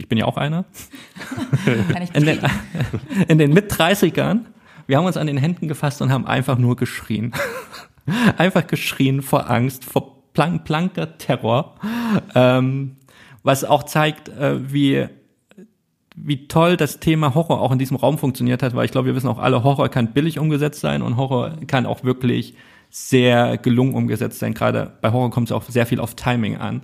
[0.00, 0.64] ich bin ja auch einer,
[2.14, 2.40] in den,
[3.28, 4.40] in den Mit-30ern.
[4.86, 7.32] Wir haben uns an den Händen gefasst und haben einfach nur geschrien.
[8.38, 11.76] einfach geschrien vor Angst, vor plank, planker Terror,
[12.34, 12.96] ähm,
[13.42, 15.06] was auch zeigt, äh, wie
[16.22, 19.14] wie toll das Thema Horror auch in diesem Raum funktioniert hat, weil ich glaube, wir
[19.14, 22.54] wissen auch alle, Horror kann billig umgesetzt sein und Horror kann auch wirklich
[22.90, 24.52] sehr gelungen umgesetzt sein.
[24.52, 26.82] Gerade bei Horror kommt es auch sehr viel auf Timing an.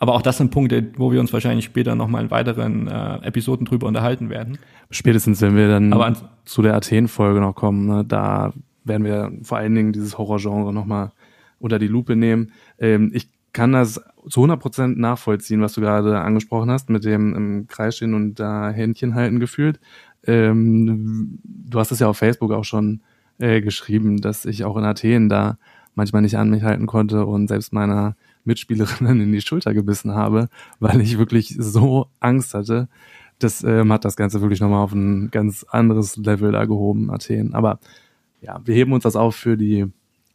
[0.00, 3.66] Aber auch das sind Punkte, wo wir uns wahrscheinlich später nochmal in weiteren äh, Episoden
[3.66, 4.58] drüber unterhalten werden.
[4.90, 9.74] Spätestens, wenn wir dann zu der Athen-Folge noch kommen, ne, da werden wir vor allen
[9.74, 11.12] Dingen dieses Horrorgenre nochmal
[11.58, 12.52] unter die Lupe nehmen.
[12.78, 17.34] Ähm, ich kann das zu 100 Prozent nachvollziehen, was du gerade angesprochen hast, mit dem
[17.34, 19.80] im Kreis stehen und da Händchen halten gefühlt.
[20.24, 23.02] Ähm, du hast es ja auf Facebook auch schon
[23.38, 25.58] äh, geschrieben, dass ich auch in Athen da
[25.94, 30.48] manchmal nicht an mich halten konnte und selbst meiner Mitspielerinnen in die Schulter gebissen habe,
[30.78, 32.88] weil ich wirklich so Angst hatte.
[33.38, 37.54] Das ähm, hat das Ganze wirklich nochmal auf ein ganz anderes Level da gehoben, Athen.
[37.54, 37.78] Aber
[38.40, 39.86] ja, wir heben uns das auf für die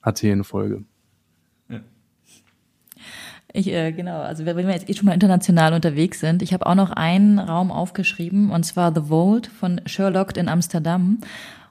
[0.01, 0.83] Athen-Folge.
[3.57, 6.65] Ich, äh, genau, also wenn wir jetzt eh schon mal international unterwegs sind, ich habe
[6.65, 11.19] auch noch einen Raum aufgeschrieben, und zwar The Vault von Sherlock in Amsterdam.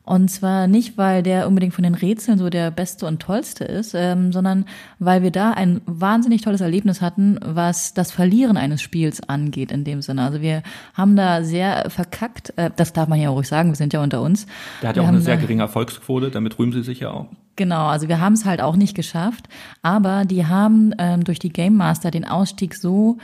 [0.07, 3.95] Und zwar nicht, weil der unbedingt von den Rätseln so der beste und tollste ist,
[3.95, 4.67] ähm, sondern
[4.99, 9.83] weil wir da ein wahnsinnig tolles Erlebnis hatten, was das Verlieren eines Spiels angeht in
[9.85, 10.23] dem Sinne.
[10.23, 10.62] Also wir
[10.93, 14.03] haben da sehr verkackt, äh, das darf man ja auch ruhig sagen, wir sind ja
[14.03, 14.47] unter uns.
[14.83, 17.29] Der hat ja auch eine sehr geringe Erfolgsquote, damit rühmen sie sich ja auch.
[17.57, 19.49] Genau, also wir haben es halt auch nicht geschafft,
[19.81, 23.17] aber die haben ähm, durch die Game Master den Ausstieg so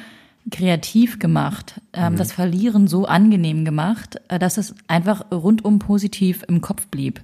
[0.51, 2.17] kreativ gemacht, ähm, mhm.
[2.17, 7.21] das Verlieren so angenehm gemacht, äh, dass es einfach rundum positiv im Kopf blieb.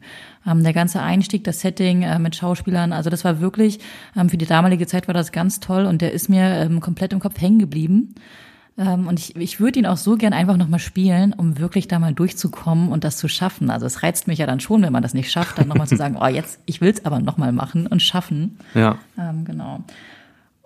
[0.47, 3.81] Ähm, der ganze Einstieg, das Setting äh, mit Schauspielern, also das war wirklich,
[4.17, 7.13] ähm, für die damalige Zeit war das ganz toll und der ist mir ähm, komplett
[7.13, 8.15] im Kopf hängen geblieben.
[8.79, 11.99] Ähm, und ich, ich würde ihn auch so gern einfach nochmal spielen, um wirklich da
[11.99, 13.71] mal durchzukommen und das zu schaffen.
[13.71, 15.97] Also es reizt mich ja dann schon, wenn man das nicht schafft, dann nochmal zu
[15.99, 18.59] sagen, oh jetzt, ich will's aber nochmal machen und schaffen.
[18.75, 18.99] Ja.
[19.19, 19.83] Ähm, genau.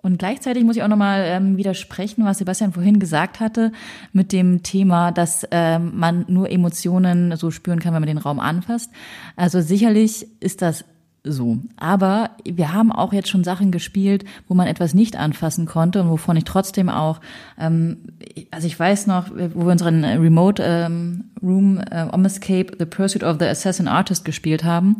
[0.01, 3.71] Und gleichzeitig muss ich auch nochmal ähm, widersprechen, was Sebastian vorhin gesagt hatte,
[4.13, 8.39] mit dem Thema, dass ähm, man nur Emotionen so spüren kann, wenn man den Raum
[8.39, 8.91] anfasst.
[9.35, 10.85] Also sicherlich ist das
[11.23, 11.59] so.
[11.77, 16.09] Aber wir haben auch jetzt schon Sachen gespielt, wo man etwas nicht anfassen konnte und
[16.09, 17.21] wovon ich trotzdem auch,
[17.59, 17.97] ähm,
[18.49, 23.37] also ich weiß noch, wo wir unseren Remote ähm, Room äh, Omescape, The Pursuit of
[23.39, 24.97] the Assassin Artist gespielt haben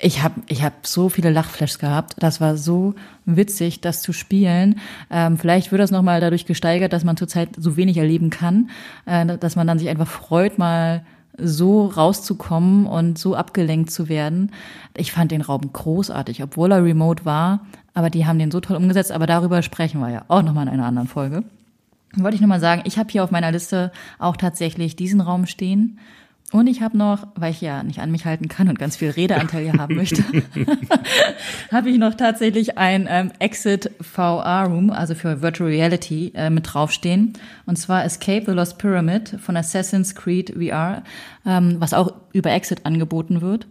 [0.00, 2.14] ich habe ich hab so viele Lachflashs gehabt.
[2.18, 4.78] Das war so witzig, das zu spielen.
[5.10, 8.70] Ähm, vielleicht wird das nochmal dadurch gesteigert, dass man zurzeit so wenig erleben kann,
[9.06, 11.04] äh, dass man dann sich einfach freut, mal
[11.38, 14.52] so rauszukommen und so abgelenkt zu werden.
[14.96, 18.76] Ich fand den Raum großartig, obwohl er remote war, aber die haben den so toll
[18.76, 19.12] umgesetzt.
[19.12, 21.42] Aber darüber sprechen wir ja auch nochmal in einer anderen Folge.
[22.14, 25.98] wollte ich nochmal sagen, ich habe hier auf meiner Liste auch tatsächlich diesen Raum stehen.
[26.52, 29.10] Und ich habe noch, weil ich ja nicht an mich halten kann und ganz viel
[29.10, 30.22] Redeanteil hier haben möchte,
[31.72, 36.72] habe ich noch tatsächlich ein ähm, Exit VR Room, also für Virtual Reality, äh, mit
[36.72, 37.32] draufstehen.
[37.66, 41.02] Und zwar Escape the Lost Pyramid von Assassin's Creed VR,
[41.44, 43.66] ähm, was auch über Exit angeboten wird.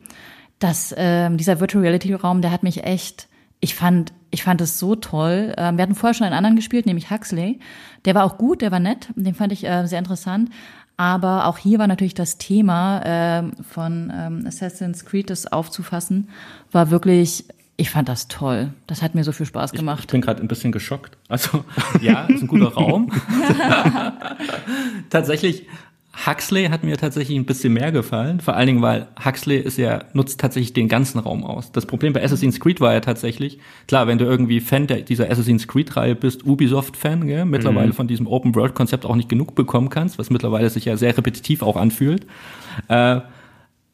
[0.59, 3.29] Das, ähm, dieser Virtual Reality Raum, der hat mich echt,
[3.61, 5.53] ich fand, ich fand es so toll.
[5.57, 7.59] Ähm, wir hatten vorher schon einen anderen gespielt, nämlich Huxley.
[8.03, 10.49] Der war auch gut, der war nett, den fand ich äh, sehr interessant.
[10.97, 16.29] Aber auch hier war natürlich das Thema äh, von ähm, Assassin's Creed, das aufzufassen,
[16.71, 18.71] war wirklich, ich fand das toll.
[18.87, 19.99] Das hat mir so viel Spaß gemacht.
[19.99, 21.17] Ich, ich bin gerade ein bisschen geschockt.
[21.27, 21.65] Also
[22.01, 23.11] ja, ist ein guter Raum.
[25.09, 25.67] Tatsächlich
[26.25, 30.03] Huxley hat mir tatsächlich ein bisschen mehr gefallen, vor allen Dingen, weil Huxley ist ja,
[30.13, 31.71] nutzt tatsächlich den ganzen Raum aus.
[31.71, 35.29] Das Problem bei Assassin's Creed war ja tatsächlich, klar, wenn du irgendwie Fan der, dieser
[35.29, 37.93] Assassin's Creed-Reihe bist, Ubisoft-Fan, gell, mittlerweile mhm.
[37.93, 41.75] von diesem Open-World-Konzept auch nicht genug bekommen kannst, was mittlerweile sich ja sehr repetitiv auch
[41.75, 42.25] anfühlt,
[42.87, 43.19] äh,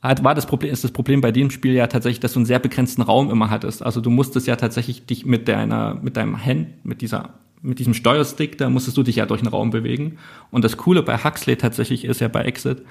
[0.01, 2.45] hat, war das Problem, ist das Problem bei dem Spiel ja tatsächlich, dass du einen
[2.45, 3.83] sehr begrenzten Raum immer hattest.
[3.83, 7.93] Also du musstest ja tatsächlich dich mit deiner, mit deinem Hand, mit dieser mit diesem
[7.93, 10.17] Steuerstick, da musstest du dich ja durch den Raum bewegen.
[10.49, 12.83] Und das Coole bei Huxley tatsächlich ist ja bei Exit,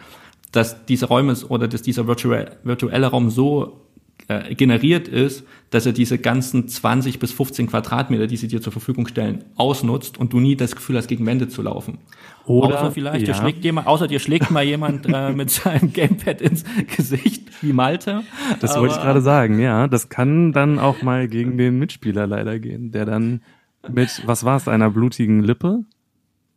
[0.53, 3.81] dass diese Räume oder dass dieser virtuelle Raum so
[4.29, 8.73] äh, generiert ist, dass er diese ganzen 20 bis 15 Quadratmeter, die sie dir zur
[8.73, 11.99] Verfügung stellen, ausnutzt und du nie das Gefühl hast, gegen Wände zu laufen.
[12.45, 13.33] Oder außer vielleicht, ja.
[13.33, 16.65] dir schlägt jemand, außer dir schlägt mal jemand äh, mit seinem Gamepad ins
[16.97, 18.23] Gesicht, wie Malte.
[18.61, 19.89] Das Aber, wollte ich gerade sagen, ja.
[19.89, 23.41] Das kann dann auch mal gegen den Mitspieler leider gehen, der dann
[23.89, 25.85] mit, was war es, einer blutigen Lippe?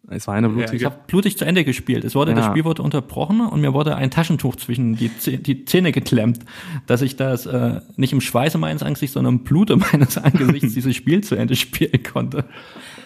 [0.09, 0.71] Es war eine blutige.
[0.71, 2.03] Ja, ich habe blutig zu Ende gespielt.
[2.03, 2.37] Es wurde, ja.
[2.37, 6.39] das Spiel wurde unterbrochen und mir wurde ein Taschentuch zwischen die, die Zähne geklemmt,
[6.87, 10.95] dass ich das äh, nicht im Schweiße meines Angesichts, sondern im Blute meines Angesichts dieses
[10.95, 12.43] Spiel zu Ende spielen konnte.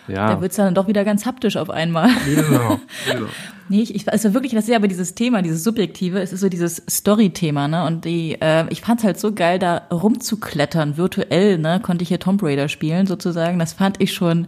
[0.07, 0.33] Ja.
[0.33, 2.10] Da wird's dann doch wieder ganz haptisch auf einmal.
[2.25, 2.79] Genau.
[3.05, 3.27] genau.
[3.69, 6.39] nee, ich, ich also wirklich, das ist ja aber dieses Thema, dieses Subjektive, es ist
[6.39, 7.86] so dieses Story-Thema, ne?
[7.86, 11.81] Und die, äh, ich fand's halt so geil, da rumzuklettern, virtuell, ne?
[11.81, 13.60] Konnte ich hier Tomb Raider spielen, sozusagen.
[13.60, 14.47] Das fand ich schon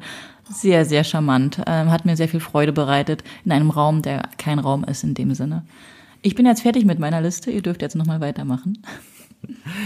[0.49, 1.61] sehr, sehr charmant.
[1.67, 5.13] Ähm, hat mir sehr viel Freude bereitet in einem Raum, der kein Raum ist in
[5.13, 5.65] dem Sinne.
[6.21, 7.51] Ich bin jetzt fertig mit meiner Liste.
[7.51, 8.79] Ihr dürft jetzt nochmal weitermachen.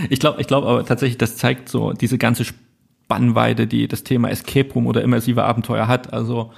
[0.10, 4.30] Ich glaube, ich glaube aber tatsächlich, das zeigt so diese ganze Spannweite, die das Thema
[4.30, 6.12] Escape Room oder immersive Abenteuer hat.
[6.12, 6.52] Also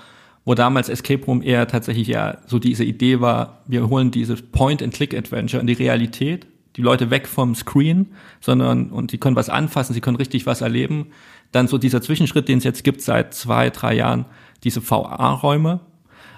[0.45, 5.59] wo damals Escape Room eher tatsächlich ja so diese Idee war, wir holen dieses Point-and-Click-Adventure
[5.59, 10.01] in die Realität, die Leute weg vom Screen, sondern und die können was anfassen, sie
[10.01, 11.07] können richtig was erleben.
[11.55, 14.25] Dann so dieser Zwischenschritt, den es jetzt gibt seit zwei, drei Jahren,
[14.65, 15.79] diese VR-Räume,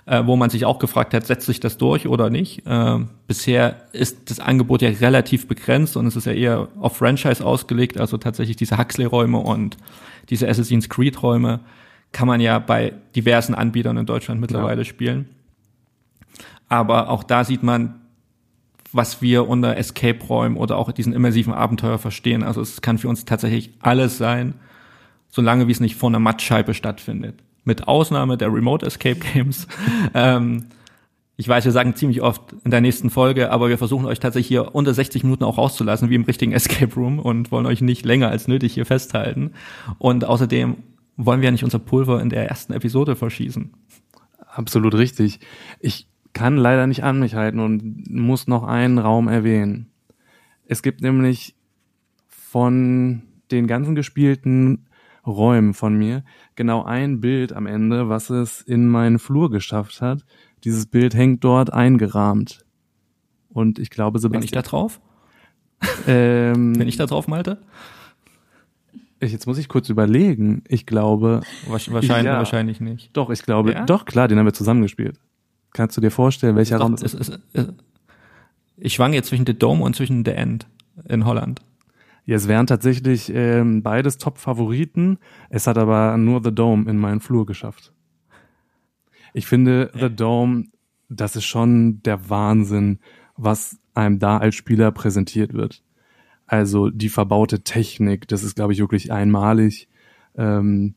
[0.05, 2.67] äh, wo man sich auch gefragt hat, setzt sich das durch oder nicht.
[2.67, 7.43] Äh, bisher ist das Angebot ja relativ begrenzt und es ist ja eher auf Franchise
[7.43, 9.77] ausgelegt, also tatsächlich diese Huxley-Räume und
[10.29, 11.61] diese Assassin's Creed-Räume
[12.11, 14.85] kann man ja bei diversen Anbietern in Deutschland mittlerweile ja.
[14.85, 15.29] spielen.
[16.69, 18.01] Aber auch da sieht man,
[18.91, 22.43] was wir unter Escape-Räumen oder auch diesen immersiven Abenteuer verstehen.
[22.43, 24.53] Also es kann für uns tatsächlich alles sein,
[25.29, 29.67] solange wie es nicht vor einer Mattscheibe stattfindet mit Ausnahme der Remote Escape Games.
[30.13, 30.67] ähm,
[31.35, 34.47] ich weiß, wir sagen ziemlich oft in der nächsten Folge, aber wir versuchen euch tatsächlich
[34.47, 38.05] hier unter 60 Minuten auch rauszulassen, wie im richtigen Escape Room und wollen euch nicht
[38.05, 39.51] länger als nötig hier festhalten.
[39.99, 40.77] Und außerdem
[41.17, 43.71] wollen wir ja nicht unser Pulver in der ersten Episode verschießen.
[44.47, 45.39] Absolut richtig.
[45.79, 49.91] Ich kann leider nicht an mich halten und muss noch einen Raum erwähnen.
[50.65, 51.53] Es gibt nämlich
[52.27, 54.86] von den ganzen gespielten
[55.27, 56.23] Räumen von mir
[56.55, 60.25] genau ein Bild am Ende, was es in meinen Flur geschafft hat.
[60.63, 62.65] Dieses Bild hängt dort eingerahmt.
[63.49, 64.41] Und ich glaube, Sebastian.
[64.41, 64.99] Bin ich da drauf?
[66.07, 67.59] Ähm, Bin ich da drauf, Malte?
[69.19, 70.63] Ich, jetzt muss ich kurz überlegen.
[70.67, 71.41] Ich glaube.
[71.67, 72.37] Wahrscheinlich, ja.
[72.37, 73.15] wahrscheinlich nicht.
[73.15, 73.73] Doch, ich glaube.
[73.73, 73.85] Ja?
[73.85, 75.19] Doch, klar, den haben wir zusammengespielt.
[75.73, 76.95] Kannst du dir vorstellen, welcher Raum
[78.77, 80.67] ich schwange jetzt zwischen The Dome und zwischen The End
[81.09, 81.61] in Holland.
[82.27, 85.17] Ja, es wären tatsächlich ähm, beides Top-Favoriten.
[85.49, 87.93] Es hat aber nur The Dome in meinen Flur geschafft.
[89.33, 90.65] Ich finde, The Dome,
[91.07, 92.99] das ist schon der Wahnsinn,
[93.37, 95.83] was einem da als Spieler präsentiert wird.
[96.45, 99.87] Also die verbaute Technik, das ist, glaube ich, wirklich einmalig.
[100.35, 100.95] Ähm,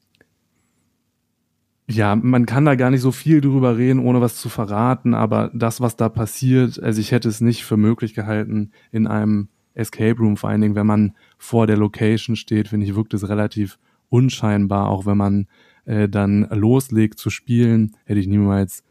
[1.88, 5.52] ja, man kann da gar nicht so viel drüber reden, ohne was zu verraten, aber
[5.54, 9.48] das, was da passiert, also ich hätte es nicht für möglich gehalten, in einem
[9.80, 13.28] Escape Room, vor allen Dingen, wenn man vor der Location steht, finde ich, wirkt es
[13.28, 13.78] relativ
[14.08, 15.46] unscheinbar, auch wenn man
[15.84, 18.84] äh, dann loslegt zu spielen, hätte ich niemals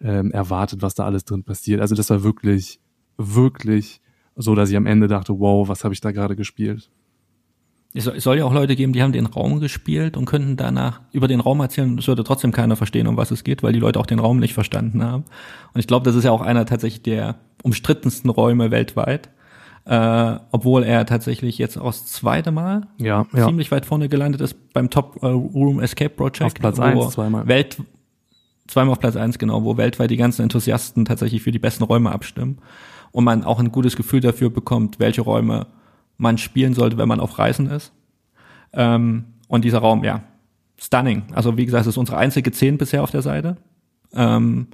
[0.00, 1.80] ähm, erwartet, was da alles drin passiert.
[1.80, 2.80] Also das war wirklich,
[3.16, 4.00] wirklich
[4.36, 6.90] so, dass ich am Ende dachte, wow, was habe ich da gerade gespielt?
[7.92, 11.26] es soll ja auch Leute geben, die haben den Raum gespielt und könnten danach über
[11.26, 11.98] den Raum erzählen.
[11.98, 14.38] Es würde trotzdem keiner verstehen, um was es geht, weil die Leute auch den Raum
[14.38, 15.24] nicht verstanden haben.
[15.74, 19.30] Und ich glaube, das ist ja auch einer tatsächlich der umstrittensten Räume weltweit.
[19.90, 24.72] Äh, obwohl er tatsächlich jetzt auch das zweite Mal ja, ziemlich weit vorne gelandet ist
[24.72, 26.42] beim Top äh, Room Escape Project.
[26.42, 27.48] Auf Platz eins zweimal.
[27.48, 27.76] Welt,
[28.68, 32.12] zweimal auf Platz eins genau, wo weltweit die ganzen Enthusiasten tatsächlich für die besten Räume
[32.12, 32.58] abstimmen.
[33.10, 35.66] Und man auch ein gutes Gefühl dafür bekommt, welche Räume
[36.18, 37.92] man spielen sollte, wenn man auf Reisen ist.
[38.72, 40.22] Ähm, und dieser Raum, ja,
[40.76, 41.24] stunning.
[41.32, 43.56] Also wie gesagt, es ist unsere einzige 10 bisher auf der Seite.
[44.14, 44.68] Ähm,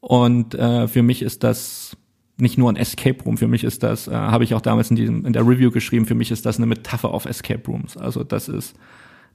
[0.00, 1.96] und äh, für mich ist das
[2.38, 4.96] nicht nur ein Escape Room, für mich ist das, äh, habe ich auch damals in,
[4.96, 7.96] diesem, in der Review geschrieben, für mich ist das eine Metapher auf Escape Rooms.
[7.96, 8.74] Also das ist,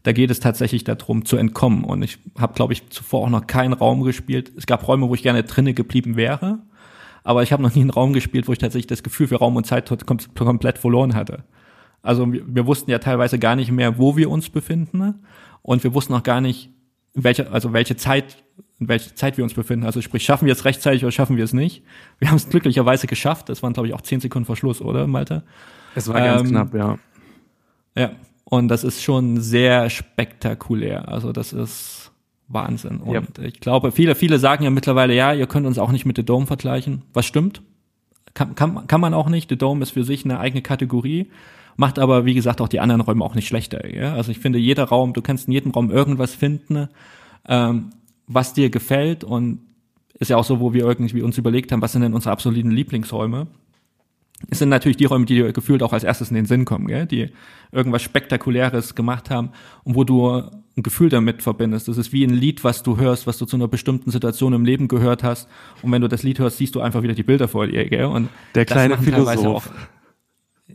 [0.04, 1.84] da geht es tatsächlich darum zu entkommen.
[1.84, 4.52] Und ich habe, glaube ich, zuvor auch noch keinen Raum gespielt.
[4.58, 6.60] Es gab Räume, wo ich gerne drinne geblieben wäre
[7.28, 9.58] aber ich habe noch nie einen Raum gespielt, wo ich tatsächlich das Gefühl für Raum
[9.58, 9.92] und Zeit
[10.34, 11.44] komplett verloren hatte.
[12.02, 15.26] Also wir, wir wussten ja teilweise gar nicht mehr, wo wir uns befinden
[15.62, 16.70] und wir wussten auch gar nicht,
[17.14, 18.46] welche, also welche Zeit,
[18.80, 19.86] in welcher Zeit wir uns befinden.
[19.86, 21.84] Also sprich, schaffen wir es rechtzeitig oder schaffen wir es nicht?
[22.20, 23.50] Wir haben es glücklicherweise geschafft.
[23.50, 25.44] Das waren, glaube ich, auch zehn Sekunden Verschluss, oder, Malte?
[25.96, 27.00] Es war ganz ähm, knapp, ja.
[27.96, 28.12] Ja,
[28.44, 31.08] und das ist schon sehr spektakulär.
[31.08, 32.12] Also das ist
[32.48, 32.98] Wahnsinn.
[32.98, 33.44] Und ja.
[33.44, 36.24] ich glaube, viele, viele sagen ja mittlerweile, ja, ihr könnt uns auch nicht mit The
[36.24, 37.02] Dome vergleichen.
[37.14, 37.62] Was stimmt?
[38.36, 39.50] Kann, kann, kann man auch nicht.
[39.50, 41.32] The Dome ist für sich eine eigene Kategorie,
[41.76, 43.92] macht aber, wie gesagt, auch die anderen Räume auch nicht schlechter.
[43.92, 44.14] Ja?
[44.14, 46.88] Also ich finde, jeder Raum, du kannst in jedem Raum irgendwas finden,
[47.48, 47.90] ähm,
[48.28, 49.62] was dir gefällt und
[50.20, 52.72] ist ja auch so, wo wir irgendwie uns überlegt haben, was sind denn unsere absoluten
[52.72, 53.48] Lieblingsräume?
[54.50, 56.88] Es sind natürlich die Räume, die dir gefühlt auch als erstes in den Sinn kommen,
[56.88, 57.08] gell?
[57.08, 57.30] die
[57.72, 59.50] irgendwas Spektakuläres gemacht haben
[59.84, 61.88] und wo du ein Gefühl damit verbindest.
[61.88, 64.64] Das ist wie ein Lied, was du hörst, was du zu einer bestimmten Situation im
[64.64, 65.50] Leben gehört hast.
[65.82, 67.90] Und wenn du das Lied hörst, siehst du einfach wieder die Bilder vor dir.
[67.90, 68.06] Gell?
[68.06, 69.72] Und Der kleine Philosoph.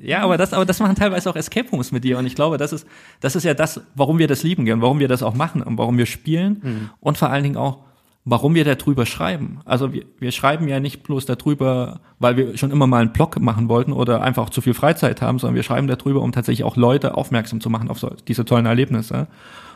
[0.03, 2.19] Ja, aber das, aber das machen teilweise auch Escape Rooms mit dir.
[2.19, 2.87] Und ich glaube, das ist,
[3.21, 5.79] das ist ja das, warum wir das lieben gern, warum wir das auch machen und
[5.79, 6.61] warum wir spielen.
[6.63, 6.91] Mhm.
[6.99, 7.85] Und vor allen Dingen auch,
[8.25, 9.61] warum wir darüber schreiben.
[9.65, 13.41] Also wir, wir schreiben ja nicht bloß darüber, weil wir schon immer mal einen Blog
[13.41, 16.65] machen wollten oder einfach auch zu viel Freizeit haben, sondern wir schreiben darüber, um tatsächlich
[16.65, 19.29] auch Leute aufmerksam zu machen auf so, diese tollen Erlebnisse.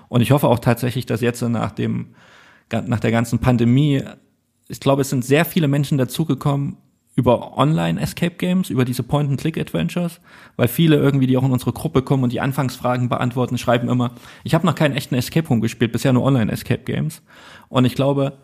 [0.09, 2.15] Und ich hoffe auch tatsächlich, dass jetzt nach dem,
[2.73, 4.03] nach der ganzen Pandemie,
[4.67, 6.79] ich glaube, es sind sehr viele Menschen dazugekommen
[7.17, 10.21] über Online-Escape-Games, über diese Point-and-Click-Adventures,
[10.57, 14.13] weil viele irgendwie, die auch in unsere Gruppe kommen und die Anfangsfragen beantworten, schreiben immer,
[14.45, 17.23] ich habe noch keinen echten Escape-Room gespielt, bisher nur Online-Escape-Games.
[17.69, 18.35] Und ich glaube,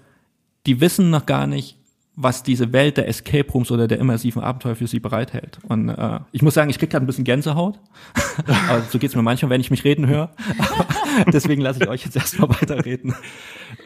[0.66, 1.76] die wissen noch gar nicht,
[2.14, 5.58] was diese Welt der Escape Rooms oder der immersiven Abenteuer für sie bereithält.
[5.66, 7.78] Und äh, ich muss sagen, ich krieg gerade ein bisschen Gänsehaut.
[8.68, 10.30] Aber so geht's mir manchmal, wenn ich mich reden höre.
[11.32, 13.14] Deswegen lasse ich euch jetzt erstmal weiterreden.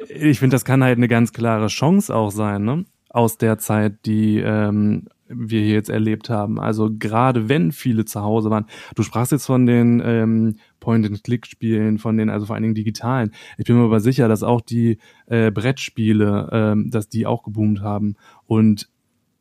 [0.09, 2.85] Ich finde, das kann halt eine ganz klare Chance auch sein, ne?
[3.17, 6.61] Aus der Zeit, die ähm, wir hier jetzt erlebt haben.
[6.61, 8.67] Also gerade wenn viele zu Hause waren.
[8.95, 13.33] Du sprachst jetzt von den ähm, Point-and-Click-Spielen, von den, also vor allen Dingen digitalen.
[13.57, 17.81] Ich bin mir aber sicher, dass auch die äh, Brettspiele, ähm, dass die auch geboomt
[17.81, 18.17] haben.
[18.47, 18.91] Und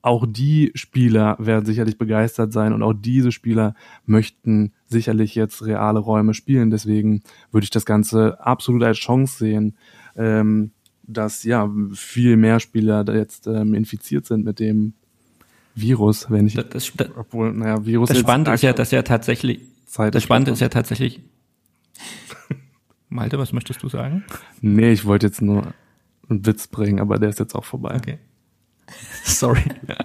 [0.02, 3.74] auch die Spieler werden sicherlich begeistert sein und auch diese Spieler
[4.06, 6.70] möchten sicherlich jetzt reale Räume spielen.
[6.70, 9.78] Deswegen würde ich das Ganze absolut als Chance sehen,
[10.16, 10.72] ähm,
[11.08, 14.94] dass ja viel mehr Spieler da jetzt ähm, infiziert sind mit dem
[15.76, 16.56] Virus, wenn ich.
[16.56, 18.10] Das, das, obwohl, naja, Virus.
[18.10, 19.62] Das Spannende ist ja, dass ja tatsächlich.
[19.86, 21.22] Zeit das Spannende ist ja tatsächlich.
[23.10, 24.24] Malte, was möchtest du sagen?
[24.62, 25.74] Nee, ich wollte jetzt nur
[26.30, 27.96] einen Witz bringen, aber der ist jetzt auch vorbei.
[27.96, 28.20] Okay.
[29.24, 29.64] Sorry.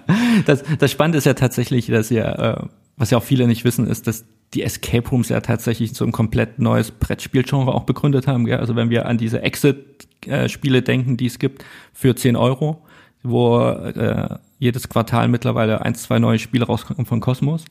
[0.45, 3.85] Das, das Spannende ist ja tatsächlich, dass ja, äh, was ja auch viele nicht wissen,
[3.85, 8.45] ist, dass die Escape Rooms ja tatsächlich so ein komplett neues Brettspielgenre auch begründet haben.
[8.45, 8.59] Gell?
[8.59, 12.81] Also wenn wir an diese Exit-Spiele denken, die es gibt für 10 Euro,
[13.23, 17.65] wo äh, jedes Quartal mittlerweile ein, zwei neue Spiele rauskommen von Cosmos.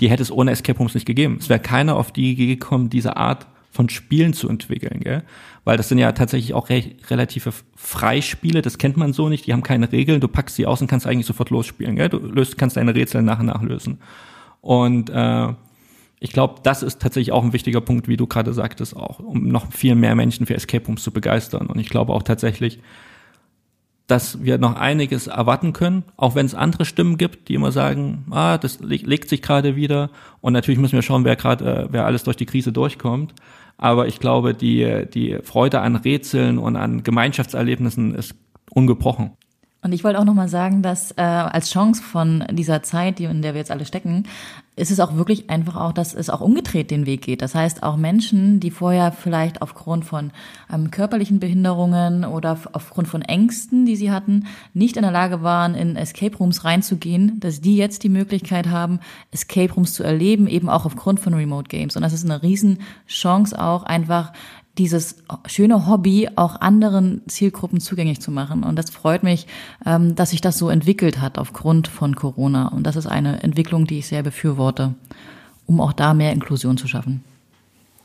[0.00, 1.36] Die hätte es ohne Escape Rooms nicht gegeben.
[1.38, 5.22] Es wäre keiner auf die Idee gekommen, diese Art von Spielen zu entwickeln, gell?
[5.64, 9.52] Weil das sind ja tatsächlich auch re relative Freispiele, das kennt man so nicht, die
[9.52, 12.10] haben keine Regeln, du packst sie aus und kannst eigentlich sofort losspielen, gell?
[12.10, 13.98] Du löst, kannst deine Rätsel nach und nach lösen.
[14.60, 15.48] Und äh,
[16.22, 19.48] ich glaube, das ist tatsächlich auch ein wichtiger Punkt, wie du gerade sagtest, auch, um
[19.48, 21.66] noch viel mehr Menschen für Escape Rooms zu begeistern.
[21.66, 22.78] Und ich glaube auch tatsächlich,
[24.06, 28.24] dass wir noch einiges erwarten können, auch wenn es andere Stimmen gibt, die immer sagen,
[28.30, 30.10] ah, das legt sich gerade wieder
[30.40, 33.34] und natürlich müssen wir schauen, wer gerade, äh, wer alles durch die Krise durchkommt.
[33.76, 38.36] Aber ich glaube, die, die Freude an Rätseln und an Gemeinschaftserlebnissen ist
[38.70, 39.32] ungebrochen.
[39.84, 43.54] Und ich wollte auch nochmal sagen, dass äh, als Chance von dieser Zeit, in der
[43.54, 44.24] wir jetzt alle stecken,
[44.82, 47.40] ist es auch wirklich einfach auch, dass es auch umgedreht den Weg geht.
[47.40, 50.32] Das heißt, auch Menschen, die vorher vielleicht aufgrund von
[50.72, 55.76] ähm, körperlichen Behinderungen oder aufgrund von Ängsten, die sie hatten, nicht in der Lage waren,
[55.76, 58.98] in Escape Rooms reinzugehen, dass die jetzt die Möglichkeit haben,
[59.30, 61.94] Escape Rooms zu erleben, eben auch aufgrund von Remote Games.
[61.94, 64.32] Und das ist eine Riesenchance auch einfach
[64.78, 65.16] dieses
[65.46, 68.64] schöne Hobby auch anderen Zielgruppen zugänglich zu machen.
[68.64, 69.46] Und das freut mich,
[69.84, 72.68] ähm, dass sich das so entwickelt hat aufgrund von Corona.
[72.68, 74.94] Und das ist eine Entwicklung, die ich sehr befürworte,
[75.66, 77.22] um auch da mehr Inklusion zu schaffen.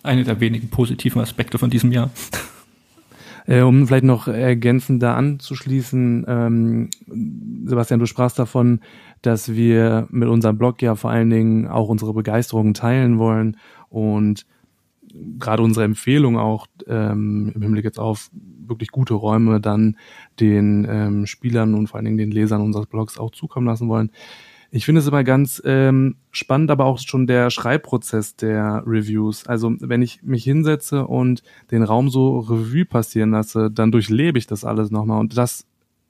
[0.04, 2.10] Eine der wenigen positiven Aspekte von diesem Jahr.
[3.50, 6.90] Äh, um vielleicht noch ergänzend da anzuschließen, ähm,
[7.66, 8.82] Sebastian, du sprachst davon,
[9.22, 13.56] dass wir mit unserem Blog ja vor allen Dingen auch unsere Begeisterung teilen wollen
[13.88, 14.46] und
[15.40, 19.98] gerade unsere Empfehlung auch ähm, im Hinblick jetzt auf wirklich gute Räume dann
[20.40, 24.12] den ähm, Spielern und vor allen Dingen den Lesern unseres Blogs auch zukommen lassen wollen.
[24.70, 29.48] Ich finde es immer ganz ähm, spannend, aber auch schon der Schreibprozess der Reviews.
[29.48, 31.42] Also wenn ich mich hinsetze und
[31.72, 35.22] den Raum so Revue passieren lasse, dann durchlebe ich das alles nochmal.
[35.22, 35.66] Und das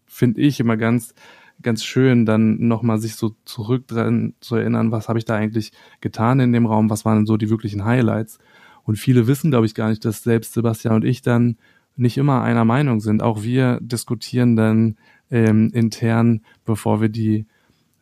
[0.08, 1.14] finde ich immer ganz,
[1.62, 5.72] ganz schön, dann nochmal sich so zurück dran zu erinnern, was habe ich da eigentlich
[6.02, 8.40] getan in dem Raum, was waren so die wirklichen Highlights.
[8.88, 11.58] Und viele wissen, glaube ich, gar nicht, dass selbst Sebastian und ich dann
[11.98, 13.22] nicht immer einer Meinung sind.
[13.22, 14.96] Auch wir diskutieren dann
[15.30, 17.48] ähm, intern, bevor wir die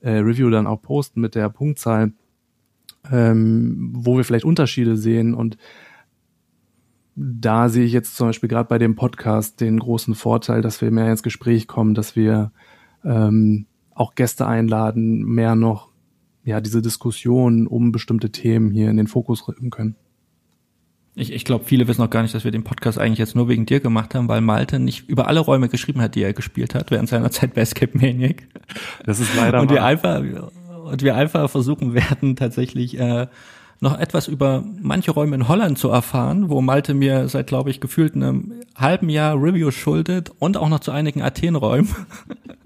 [0.02, 2.14] äh, Review dann auch posten mit der Punktzahl,
[3.12, 5.34] ähm, wo wir vielleicht Unterschiede sehen.
[5.34, 5.58] Und
[7.16, 10.92] da sehe ich jetzt zum Beispiel gerade bei dem Podcast den großen Vorteil, dass wir
[10.92, 12.52] mehr ins Gespräch kommen, dass wir
[13.04, 13.66] ähm,
[13.96, 15.90] auch Gäste einladen, mehr noch
[16.44, 19.96] ja diese Diskussion um bestimmte Themen hier in den Fokus rücken können.
[21.16, 23.48] Ich, ich glaube, viele wissen auch gar nicht, dass wir den Podcast eigentlich jetzt nur
[23.48, 26.76] wegen dir gemacht haben, weil Malte nicht über alle Räume geschrieben hat, die er gespielt
[26.76, 28.44] hat während seiner Zeit bei Escape Maniac.
[29.06, 30.22] Das ist leider und wir einfach
[30.86, 33.28] und wir einfach versuchen werden tatsächlich äh,
[33.80, 37.82] noch etwas über manche Räume in Holland zu erfahren, wo Malte mir seit, glaube ich,
[37.82, 41.90] gefühlt einem halben Jahr Review schuldet und auch noch zu einigen Athen-Räumen.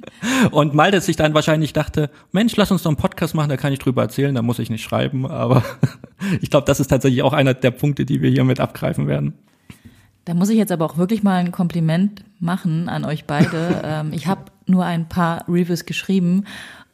[0.51, 3.73] Und Malte sich dann wahrscheinlich dachte, Mensch, lass uns doch einen Podcast machen, da kann
[3.73, 5.25] ich drüber erzählen, da muss ich nicht schreiben.
[5.25, 5.63] Aber
[6.41, 9.33] ich glaube, das ist tatsächlich auch einer der Punkte, die wir hier mit abgreifen werden.
[10.25, 13.81] Da muss ich jetzt aber auch wirklich mal ein Kompliment machen an euch beide.
[13.89, 16.43] Ähm, ich habe nur ein paar Reviews geschrieben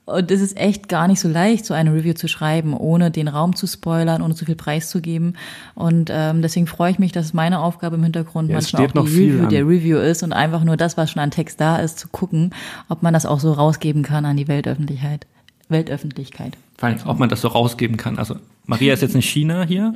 [0.05, 3.27] und es ist echt gar nicht so leicht, so eine Review zu schreiben, ohne den
[3.27, 5.33] Raum zu spoilern, ohne zu viel Preis zu geben.
[5.73, 8.99] Und ähm, deswegen freue ich mich, dass meine Aufgabe im Hintergrund ja, manchmal auch die
[8.99, 12.07] Review der Review ist und einfach nur das, was schon an Text da ist, zu
[12.09, 12.51] gucken,
[12.87, 15.25] ob man das auch so rausgeben kann an die Weltöffentlichkeit.
[15.69, 16.55] Weltöffentlichkeit.
[16.77, 18.19] Vor allem, ob man das so rausgeben kann.
[18.19, 18.35] Also
[18.67, 19.95] Maria ist jetzt nicht China hier.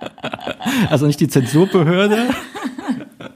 [0.88, 2.30] also nicht die Zensurbehörde.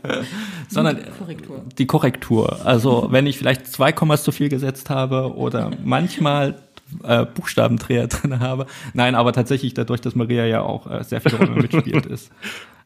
[0.68, 1.64] sondern die Korrektur.
[1.78, 2.66] die Korrektur.
[2.66, 6.56] Also wenn ich vielleicht zwei Kommas zu viel gesetzt habe oder manchmal
[7.02, 8.66] äh, Buchstabendreher drin habe.
[8.92, 12.30] Nein, aber tatsächlich dadurch, dass Maria ja auch äh, sehr viel mitspielt ist.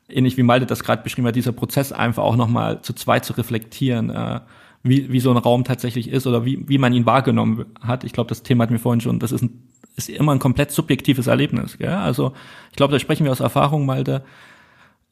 [0.08, 3.34] Ähnlich wie Malte das gerade beschrieben hat, dieser Prozess einfach auch nochmal zu zweit zu
[3.34, 4.40] reflektieren, äh,
[4.82, 8.04] wie, wie so ein Raum tatsächlich ist oder wie, wie man ihn wahrgenommen hat.
[8.04, 9.18] Ich glaube, das Thema hatten wir vorhin schon.
[9.18, 9.62] Das ist, ein,
[9.96, 11.76] ist immer ein komplett subjektives Erlebnis.
[11.76, 11.90] Gell?
[11.90, 12.32] Also
[12.70, 14.22] ich glaube, da sprechen wir aus Erfahrung, Malte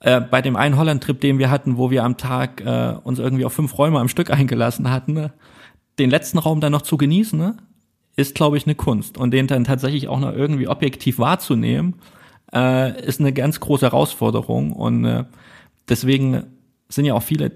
[0.01, 3.45] äh, bei dem einen Holland-Trip, den wir hatten, wo wir am Tag äh, uns irgendwie
[3.45, 5.33] auf fünf Räume am Stück eingelassen hatten, ne?
[5.99, 7.57] den letzten Raum dann noch zu genießen, ne?
[8.17, 9.19] ist, glaube ich, eine Kunst.
[9.19, 11.95] Und den dann tatsächlich auch noch irgendwie objektiv wahrzunehmen,
[12.53, 14.73] äh, ist eine ganz große Herausforderung.
[14.73, 15.25] Und äh,
[15.89, 16.45] deswegen
[16.89, 17.53] sind ja auch viele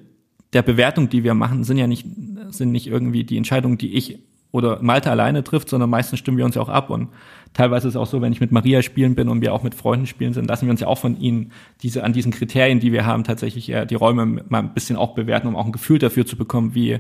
[0.53, 2.07] der Bewertungen, die wir machen, sind ja nicht,
[2.49, 4.19] sind nicht irgendwie die Entscheidungen, die ich
[4.53, 6.91] oder Malte alleine trifft, sondern meistens stimmen wir uns ja auch ab.
[6.91, 7.09] Und
[7.55, 9.75] teilweise ist es auch so, wenn ich mit Maria spielen bin und wir auch mit
[9.75, 12.93] Freunden spielen sind, lassen wir uns ja auch von ihnen diese, an diesen Kriterien, die
[12.93, 15.99] wir haben, tatsächlich ja die Räume mal ein bisschen auch bewerten, um auch ein Gefühl
[15.99, 16.99] dafür zu bekommen, wie,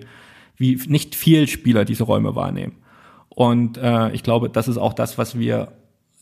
[0.57, 2.77] wie nicht viel Spieler diese Räume wahrnehmen.
[3.29, 5.73] Und äh, ich glaube, das ist auch das, was wir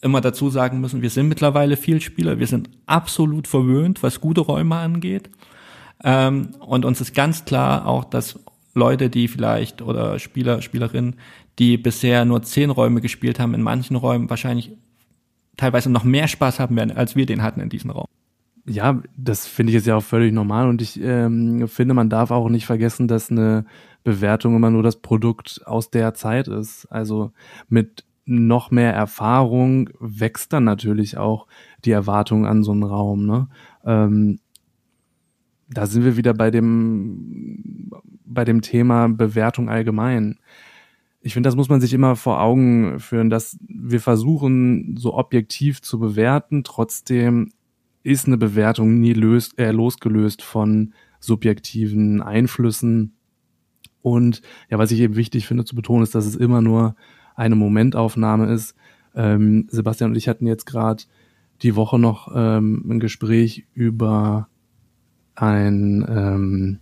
[0.01, 1.03] immer dazu sagen müssen.
[1.03, 2.39] Wir sind mittlerweile viel Spieler.
[2.39, 5.31] Wir sind absolut verwöhnt, was gute Räume angeht.
[6.05, 8.39] Ähm, und uns ist ganz klar auch, dass
[8.79, 11.16] Leute, die vielleicht oder Spieler, Spielerinnen,
[11.59, 14.72] die bisher nur zehn Räume gespielt haben, in manchen Räumen wahrscheinlich
[15.57, 18.07] teilweise noch mehr Spaß haben werden, als wir den hatten in diesem Raum.
[18.64, 22.31] Ja, das finde ich jetzt ja auch völlig normal und ich ähm, finde, man darf
[22.31, 23.64] auch nicht vergessen, dass eine
[24.05, 26.87] Bewertung immer nur das Produkt aus der Zeit ist.
[26.87, 27.33] Also
[27.68, 31.47] mit noch mehr Erfahrung wächst dann natürlich auch
[31.85, 33.26] die Erwartung an so einen Raum.
[33.26, 33.49] Ne?
[33.87, 34.39] Ähm,
[35.71, 37.91] da sind wir wieder bei dem,
[38.25, 40.39] bei dem Thema Bewertung allgemein.
[41.21, 45.83] Ich finde, das muss man sich immer vor Augen führen, dass wir versuchen, so objektiv
[45.83, 46.64] zu bewerten.
[46.64, 47.51] Trotzdem
[48.03, 53.14] ist eine Bewertung nie löst, äh, losgelöst von subjektiven Einflüssen.
[54.01, 56.95] Und ja, was ich eben wichtig finde zu betonen, ist, dass es immer nur
[57.35, 58.75] eine Momentaufnahme ist.
[59.14, 61.05] Ähm, Sebastian und ich hatten jetzt gerade
[61.62, 64.49] die Woche noch ähm, ein Gespräch über
[65.41, 66.78] ein ähm,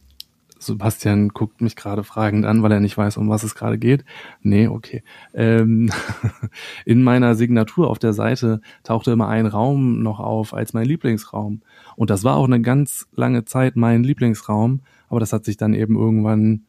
[0.59, 4.05] Sebastian guckt mich gerade fragend an, weil er nicht weiß, um was es gerade geht.
[4.43, 5.03] Nee, okay.
[5.35, 5.91] Ähm,
[6.85, 11.63] in meiner Signatur auf der Seite tauchte immer ein Raum noch auf als mein Lieblingsraum.
[11.97, 15.75] Und das war auch eine ganz lange Zeit mein Lieblingsraum, aber das hat sich dann
[15.75, 16.63] eben irgendwann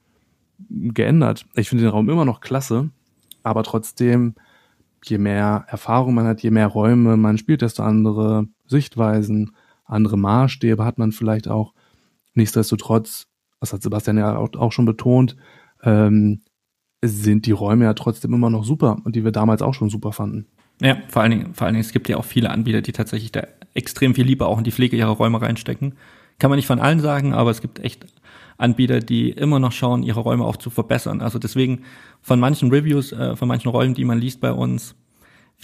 [0.69, 1.45] geändert.
[1.55, 2.89] Ich finde den Raum immer noch klasse,
[3.43, 4.35] aber trotzdem,
[5.03, 9.51] je mehr Erfahrung man hat, je mehr Räume man spielt, desto andere Sichtweisen,
[9.85, 11.73] andere Maßstäbe hat man vielleicht auch.
[12.37, 13.27] Nichtsdestotrotz
[13.59, 15.35] das hat Sebastian ja auch, schon betont,
[15.83, 16.41] ähm,
[17.03, 20.11] sind die Räume ja trotzdem immer noch super und die wir damals auch schon super
[20.11, 20.47] fanden.
[20.81, 23.31] Ja, vor allen Dingen, vor allen Dingen, es gibt ja auch viele Anbieter, die tatsächlich
[23.31, 25.93] da extrem viel Liebe auch in die Pflege ihrer Räume reinstecken.
[26.39, 28.05] Kann man nicht von allen sagen, aber es gibt echt
[28.57, 31.21] Anbieter, die immer noch schauen, ihre Räume auch zu verbessern.
[31.21, 31.81] Also deswegen
[32.21, 34.95] von manchen Reviews, äh, von manchen Räumen, die man liest bei uns,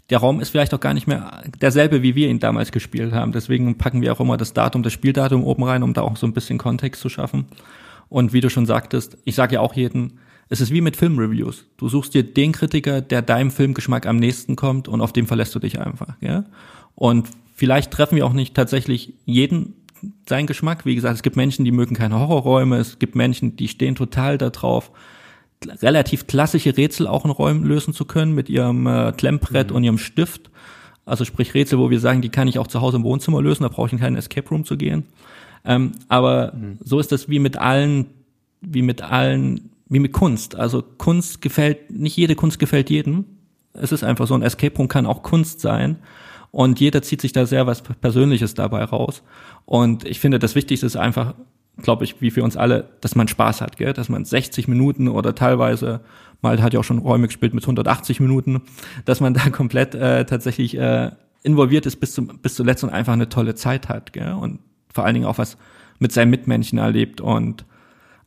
[0.09, 3.31] der Raum ist vielleicht auch gar nicht mehr derselbe, wie wir ihn damals gespielt haben.
[3.31, 6.27] Deswegen packen wir auch immer das Datum, das Spieldatum oben rein, um da auch so
[6.27, 7.45] ein bisschen Kontext zu schaffen.
[8.09, 10.13] Und wie du schon sagtest, ich sage ja auch jedem,
[10.49, 11.65] es ist wie mit Filmreviews.
[11.77, 15.55] Du suchst dir den Kritiker, der deinem Filmgeschmack am nächsten kommt und auf dem verlässt
[15.55, 16.15] du dich einfach.
[16.21, 16.43] Ja?
[16.95, 19.75] Und vielleicht treffen wir auch nicht tatsächlich jeden
[20.27, 20.85] seinen Geschmack.
[20.85, 24.37] Wie gesagt, es gibt Menschen, die mögen keine Horrorräume, es gibt Menschen, die stehen total
[24.37, 24.91] darauf,
[25.81, 29.75] relativ klassische Rätsel auch in Räumen lösen zu können mit ihrem äh, Klemmbrett mhm.
[29.75, 30.49] und ihrem Stift.
[31.05, 33.63] Also sprich Rätsel, wo wir sagen, die kann ich auch zu Hause im Wohnzimmer lösen,
[33.63, 35.05] da brauche ich in keinen Escape Room zu gehen.
[35.65, 36.77] Ähm, aber mhm.
[36.83, 38.07] so ist das wie mit allen,
[38.61, 40.55] wie mit allen, wie mit Kunst.
[40.55, 43.25] Also Kunst gefällt, nicht jede Kunst gefällt jedem.
[43.73, 45.97] Es ist einfach so, ein Escape Room kann auch Kunst sein.
[46.51, 49.23] Und jeder zieht sich da sehr was Persönliches dabei raus.
[49.65, 51.33] Und ich finde, das Wichtigste ist einfach,
[51.81, 53.93] glaube ich, wie für uns alle, dass man Spaß hat, gell?
[53.93, 56.01] dass man 60 Minuten oder teilweise,
[56.41, 58.61] mal hat ja auch schon Räume gespielt mit 180 Minuten,
[59.05, 61.11] dass man da komplett äh, tatsächlich äh,
[61.41, 64.13] involviert ist bis, zum, bis zuletzt und einfach eine tolle Zeit hat.
[64.13, 64.33] Gell?
[64.33, 64.59] Und
[64.93, 65.57] vor allen Dingen auch was
[65.99, 67.65] mit seinen Mitmenschen erlebt und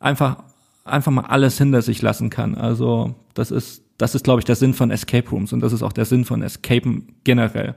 [0.01, 0.42] einfach,
[0.84, 2.55] einfach mal alles hinter sich lassen kann.
[2.55, 5.82] Also, das ist, das ist, glaube ich, der Sinn von Escape Rooms und das ist
[5.82, 7.74] auch der Sinn von Escapen generell.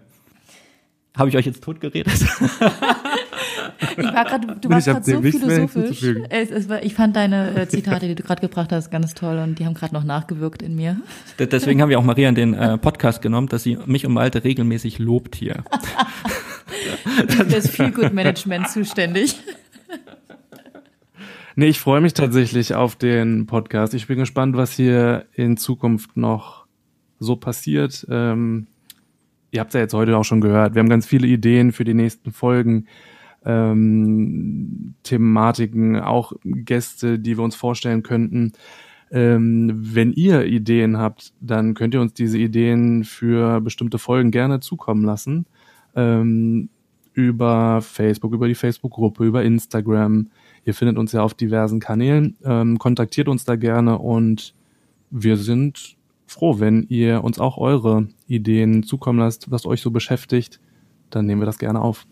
[1.17, 2.13] Habe ich euch jetzt tot geredet?
[3.97, 6.03] ich war grad, du warst gerade so philosophisch.
[6.29, 9.37] Es, es war, ich fand deine äh, Zitate, die du gerade gebracht hast, ganz toll
[9.39, 10.97] und die haben gerade noch nachgewirkt in mir.
[11.37, 14.43] Deswegen haben wir auch Maria in den äh, Podcast genommen, dass sie mich und Malte
[14.43, 15.63] regelmäßig lobt hier.
[17.27, 19.39] Für das Feel Good Management zuständig.
[21.55, 23.93] Nee, ich freue mich tatsächlich auf den Podcast.
[23.93, 26.65] Ich bin gespannt, was hier in Zukunft noch
[27.19, 28.07] so passiert.
[28.09, 28.67] Ähm,
[29.51, 30.75] ihr habt es ja jetzt heute auch schon gehört.
[30.75, 32.87] Wir haben ganz viele Ideen für die nächsten Folgen,
[33.45, 38.53] ähm, Thematiken, auch Gäste, die wir uns vorstellen könnten.
[39.11, 44.59] Ähm, wenn ihr Ideen habt, dann könnt ihr uns diese Ideen für bestimmte Folgen gerne
[44.59, 45.45] zukommen lassen.
[45.95, 46.69] Ähm,
[47.13, 50.29] über Facebook, über die Facebook-Gruppe, über Instagram.
[50.63, 52.37] Ihr findet uns ja auf diversen Kanälen.
[52.43, 54.53] Ähm, kontaktiert uns da gerne und
[55.09, 60.59] wir sind froh, wenn ihr uns auch eure Ideen zukommen lasst, was euch so beschäftigt.
[61.09, 62.05] Dann nehmen wir das gerne auf.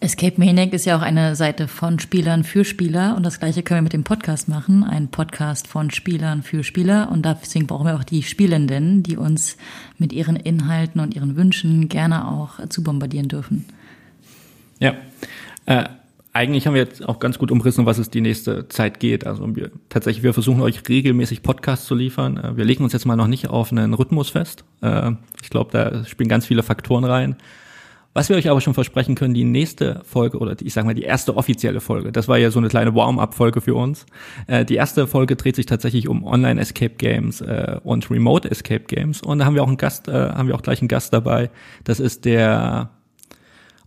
[0.00, 3.78] Escape Maniac ist ja auch eine Seite von Spielern für Spieler und das gleiche können
[3.78, 4.84] wir mit dem Podcast machen.
[4.84, 9.56] Ein Podcast von Spielern für Spieler und deswegen brauchen wir auch die Spielenden, die uns
[9.98, 13.64] mit ihren Inhalten und ihren Wünschen gerne auch zu bombardieren dürfen.
[14.78, 14.94] Ja.
[15.66, 15.86] Äh,
[16.32, 19.26] eigentlich haben wir jetzt auch ganz gut umrissen, was es die nächste Zeit geht.
[19.26, 22.36] Also wir tatsächlich, wir versuchen euch regelmäßig Podcasts zu liefern.
[22.36, 24.62] Äh, wir legen uns jetzt mal noch nicht auf einen Rhythmus fest.
[24.80, 25.10] Äh,
[25.42, 27.34] ich glaube, da spielen ganz viele Faktoren rein.
[28.18, 31.04] Was wir euch aber schon versprechen können, die nächste Folge oder ich sage mal die
[31.04, 34.06] erste offizielle Folge, das war ja so eine kleine Warm-up-Folge für uns.
[34.48, 39.54] Äh, die erste Folge dreht sich tatsächlich um Online-Escape-Games äh, und Remote-Escape-Games und da haben
[39.54, 41.48] wir auch einen Gast, äh, haben wir auch gleich einen Gast dabei.
[41.84, 42.90] Das ist der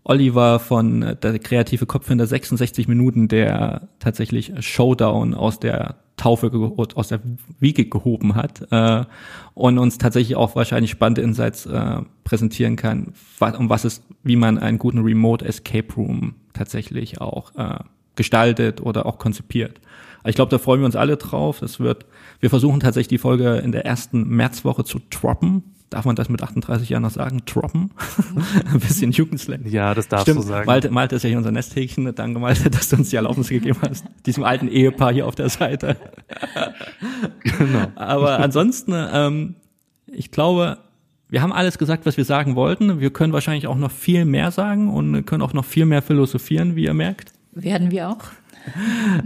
[0.05, 5.95] Oliver von äh, der kreative Kopf in der 66 Minuten, der tatsächlich Showdown aus der
[6.17, 6.51] Taufe
[6.95, 7.19] aus der
[7.59, 9.05] Wiege gehoben hat äh,
[9.53, 13.13] und uns tatsächlich auch wahrscheinlich spannende Insights äh, präsentieren kann,
[13.57, 17.79] um was es, wie man einen guten Remote Escape Room tatsächlich auch äh,
[18.15, 19.79] gestaltet oder auch konzipiert.
[20.23, 21.59] Ich glaube, da freuen wir uns alle drauf.
[21.59, 22.05] Das wird,
[22.39, 26.41] wir versuchen tatsächlich die Folge in der ersten Märzwoche zu droppen darf man das mit
[26.41, 27.43] 38 Jahren noch sagen?
[27.45, 27.91] Droppen?
[28.73, 29.67] Ein bisschen Jugendslang.
[29.67, 30.39] Ja, das darfst Stimmt.
[30.39, 30.65] du sagen.
[30.65, 32.15] Malte, Malte ist ja hier unser Nesthäkchen.
[32.15, 34.05] Danke, Malte, dass du uns die Erlaubnis gegeben hast.
[34.25, 35.97] Diesem alten Ehepaar hier auf der Seite.
[37.43, 37.91] genau.
[37.95, 39.55] Aber ansonsten, ähm,
[40.07, 40.77] ich glaube,
[41.27, 42.99] wir haben alles gesagt, was wir sagen wollten.
[43.01, 46.75] Wir können wahrscheinlich auch noch viel mehr sagen und können auch noch viel mehr philosophieren,
[46.75, 47.33] wie ihr merkt.
[47.53, 48.25] Werden wir auch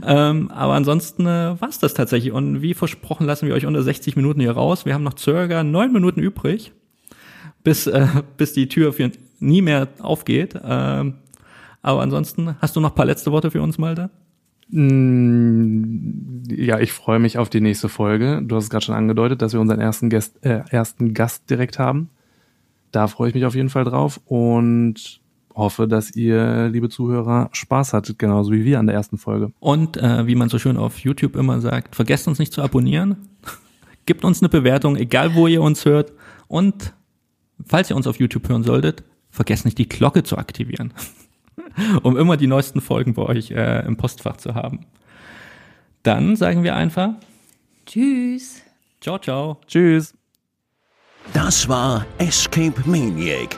[0.06, 2.32] ähm, aber ansonsten äh, war es das tatsächlich.
[2.32, 4.86] Und wie versprochen lassen wir euch unter 60 Minuten hier raus.
[4.86, 6.72] Wir haben noch circa neun Minuten übrig.
[7.64, 8.08] bis, äh,
[8.38, 10.56] bis die Tür für nie mehr aufgeht.
[10.64, 11.16] Ähm,
[11.82, 14.10] aber ansonsten, hast du noch ein paar letzte Worte für uns, Malte?
[14.70, 18.42] Mm, Ja, ich freue mich auf die nächste Folge.
[18.44, 21.80] Du hast es gerade schon angedeutet, dass wir unseren ersten Gast, äh, ersten Gast direkt
[21.80, 22.10] haben.
[22.92, 25.20] Da freue ich mich auf jeden Fall drauf und
[25.56, 29.52] hoffe, dass ihr, liebe Zuhörer, Spaß hattet, genauso wie wir an der ersten Folge.
[29.60, 33.30] Und äh, wie man so schön auf YouTube immer sagt, vergesst uns nicht zu abonnieren.
[34.06, 36.12] Gebt uns eine Bewertung, egal wo ihr uns hört.
[36.48, 36.94] Und
[37.66, 40.94] falls ihr uns auf YouTube hören solltet, vergesst nicht die Glocke zu aktivieren,
[42.04, 44.82] um immer die neuesten Folgen bei euch äh, im Postfach zu haben.
[46.04, 47.14] Dann sagen wir einfach,
[47.86, 48.62] Tschüss.
[49.02, 49.60] ciao, ciao.
[49.68, 50.14] Tschüss!
[51.34, 53.58] Das war Escape Maniac,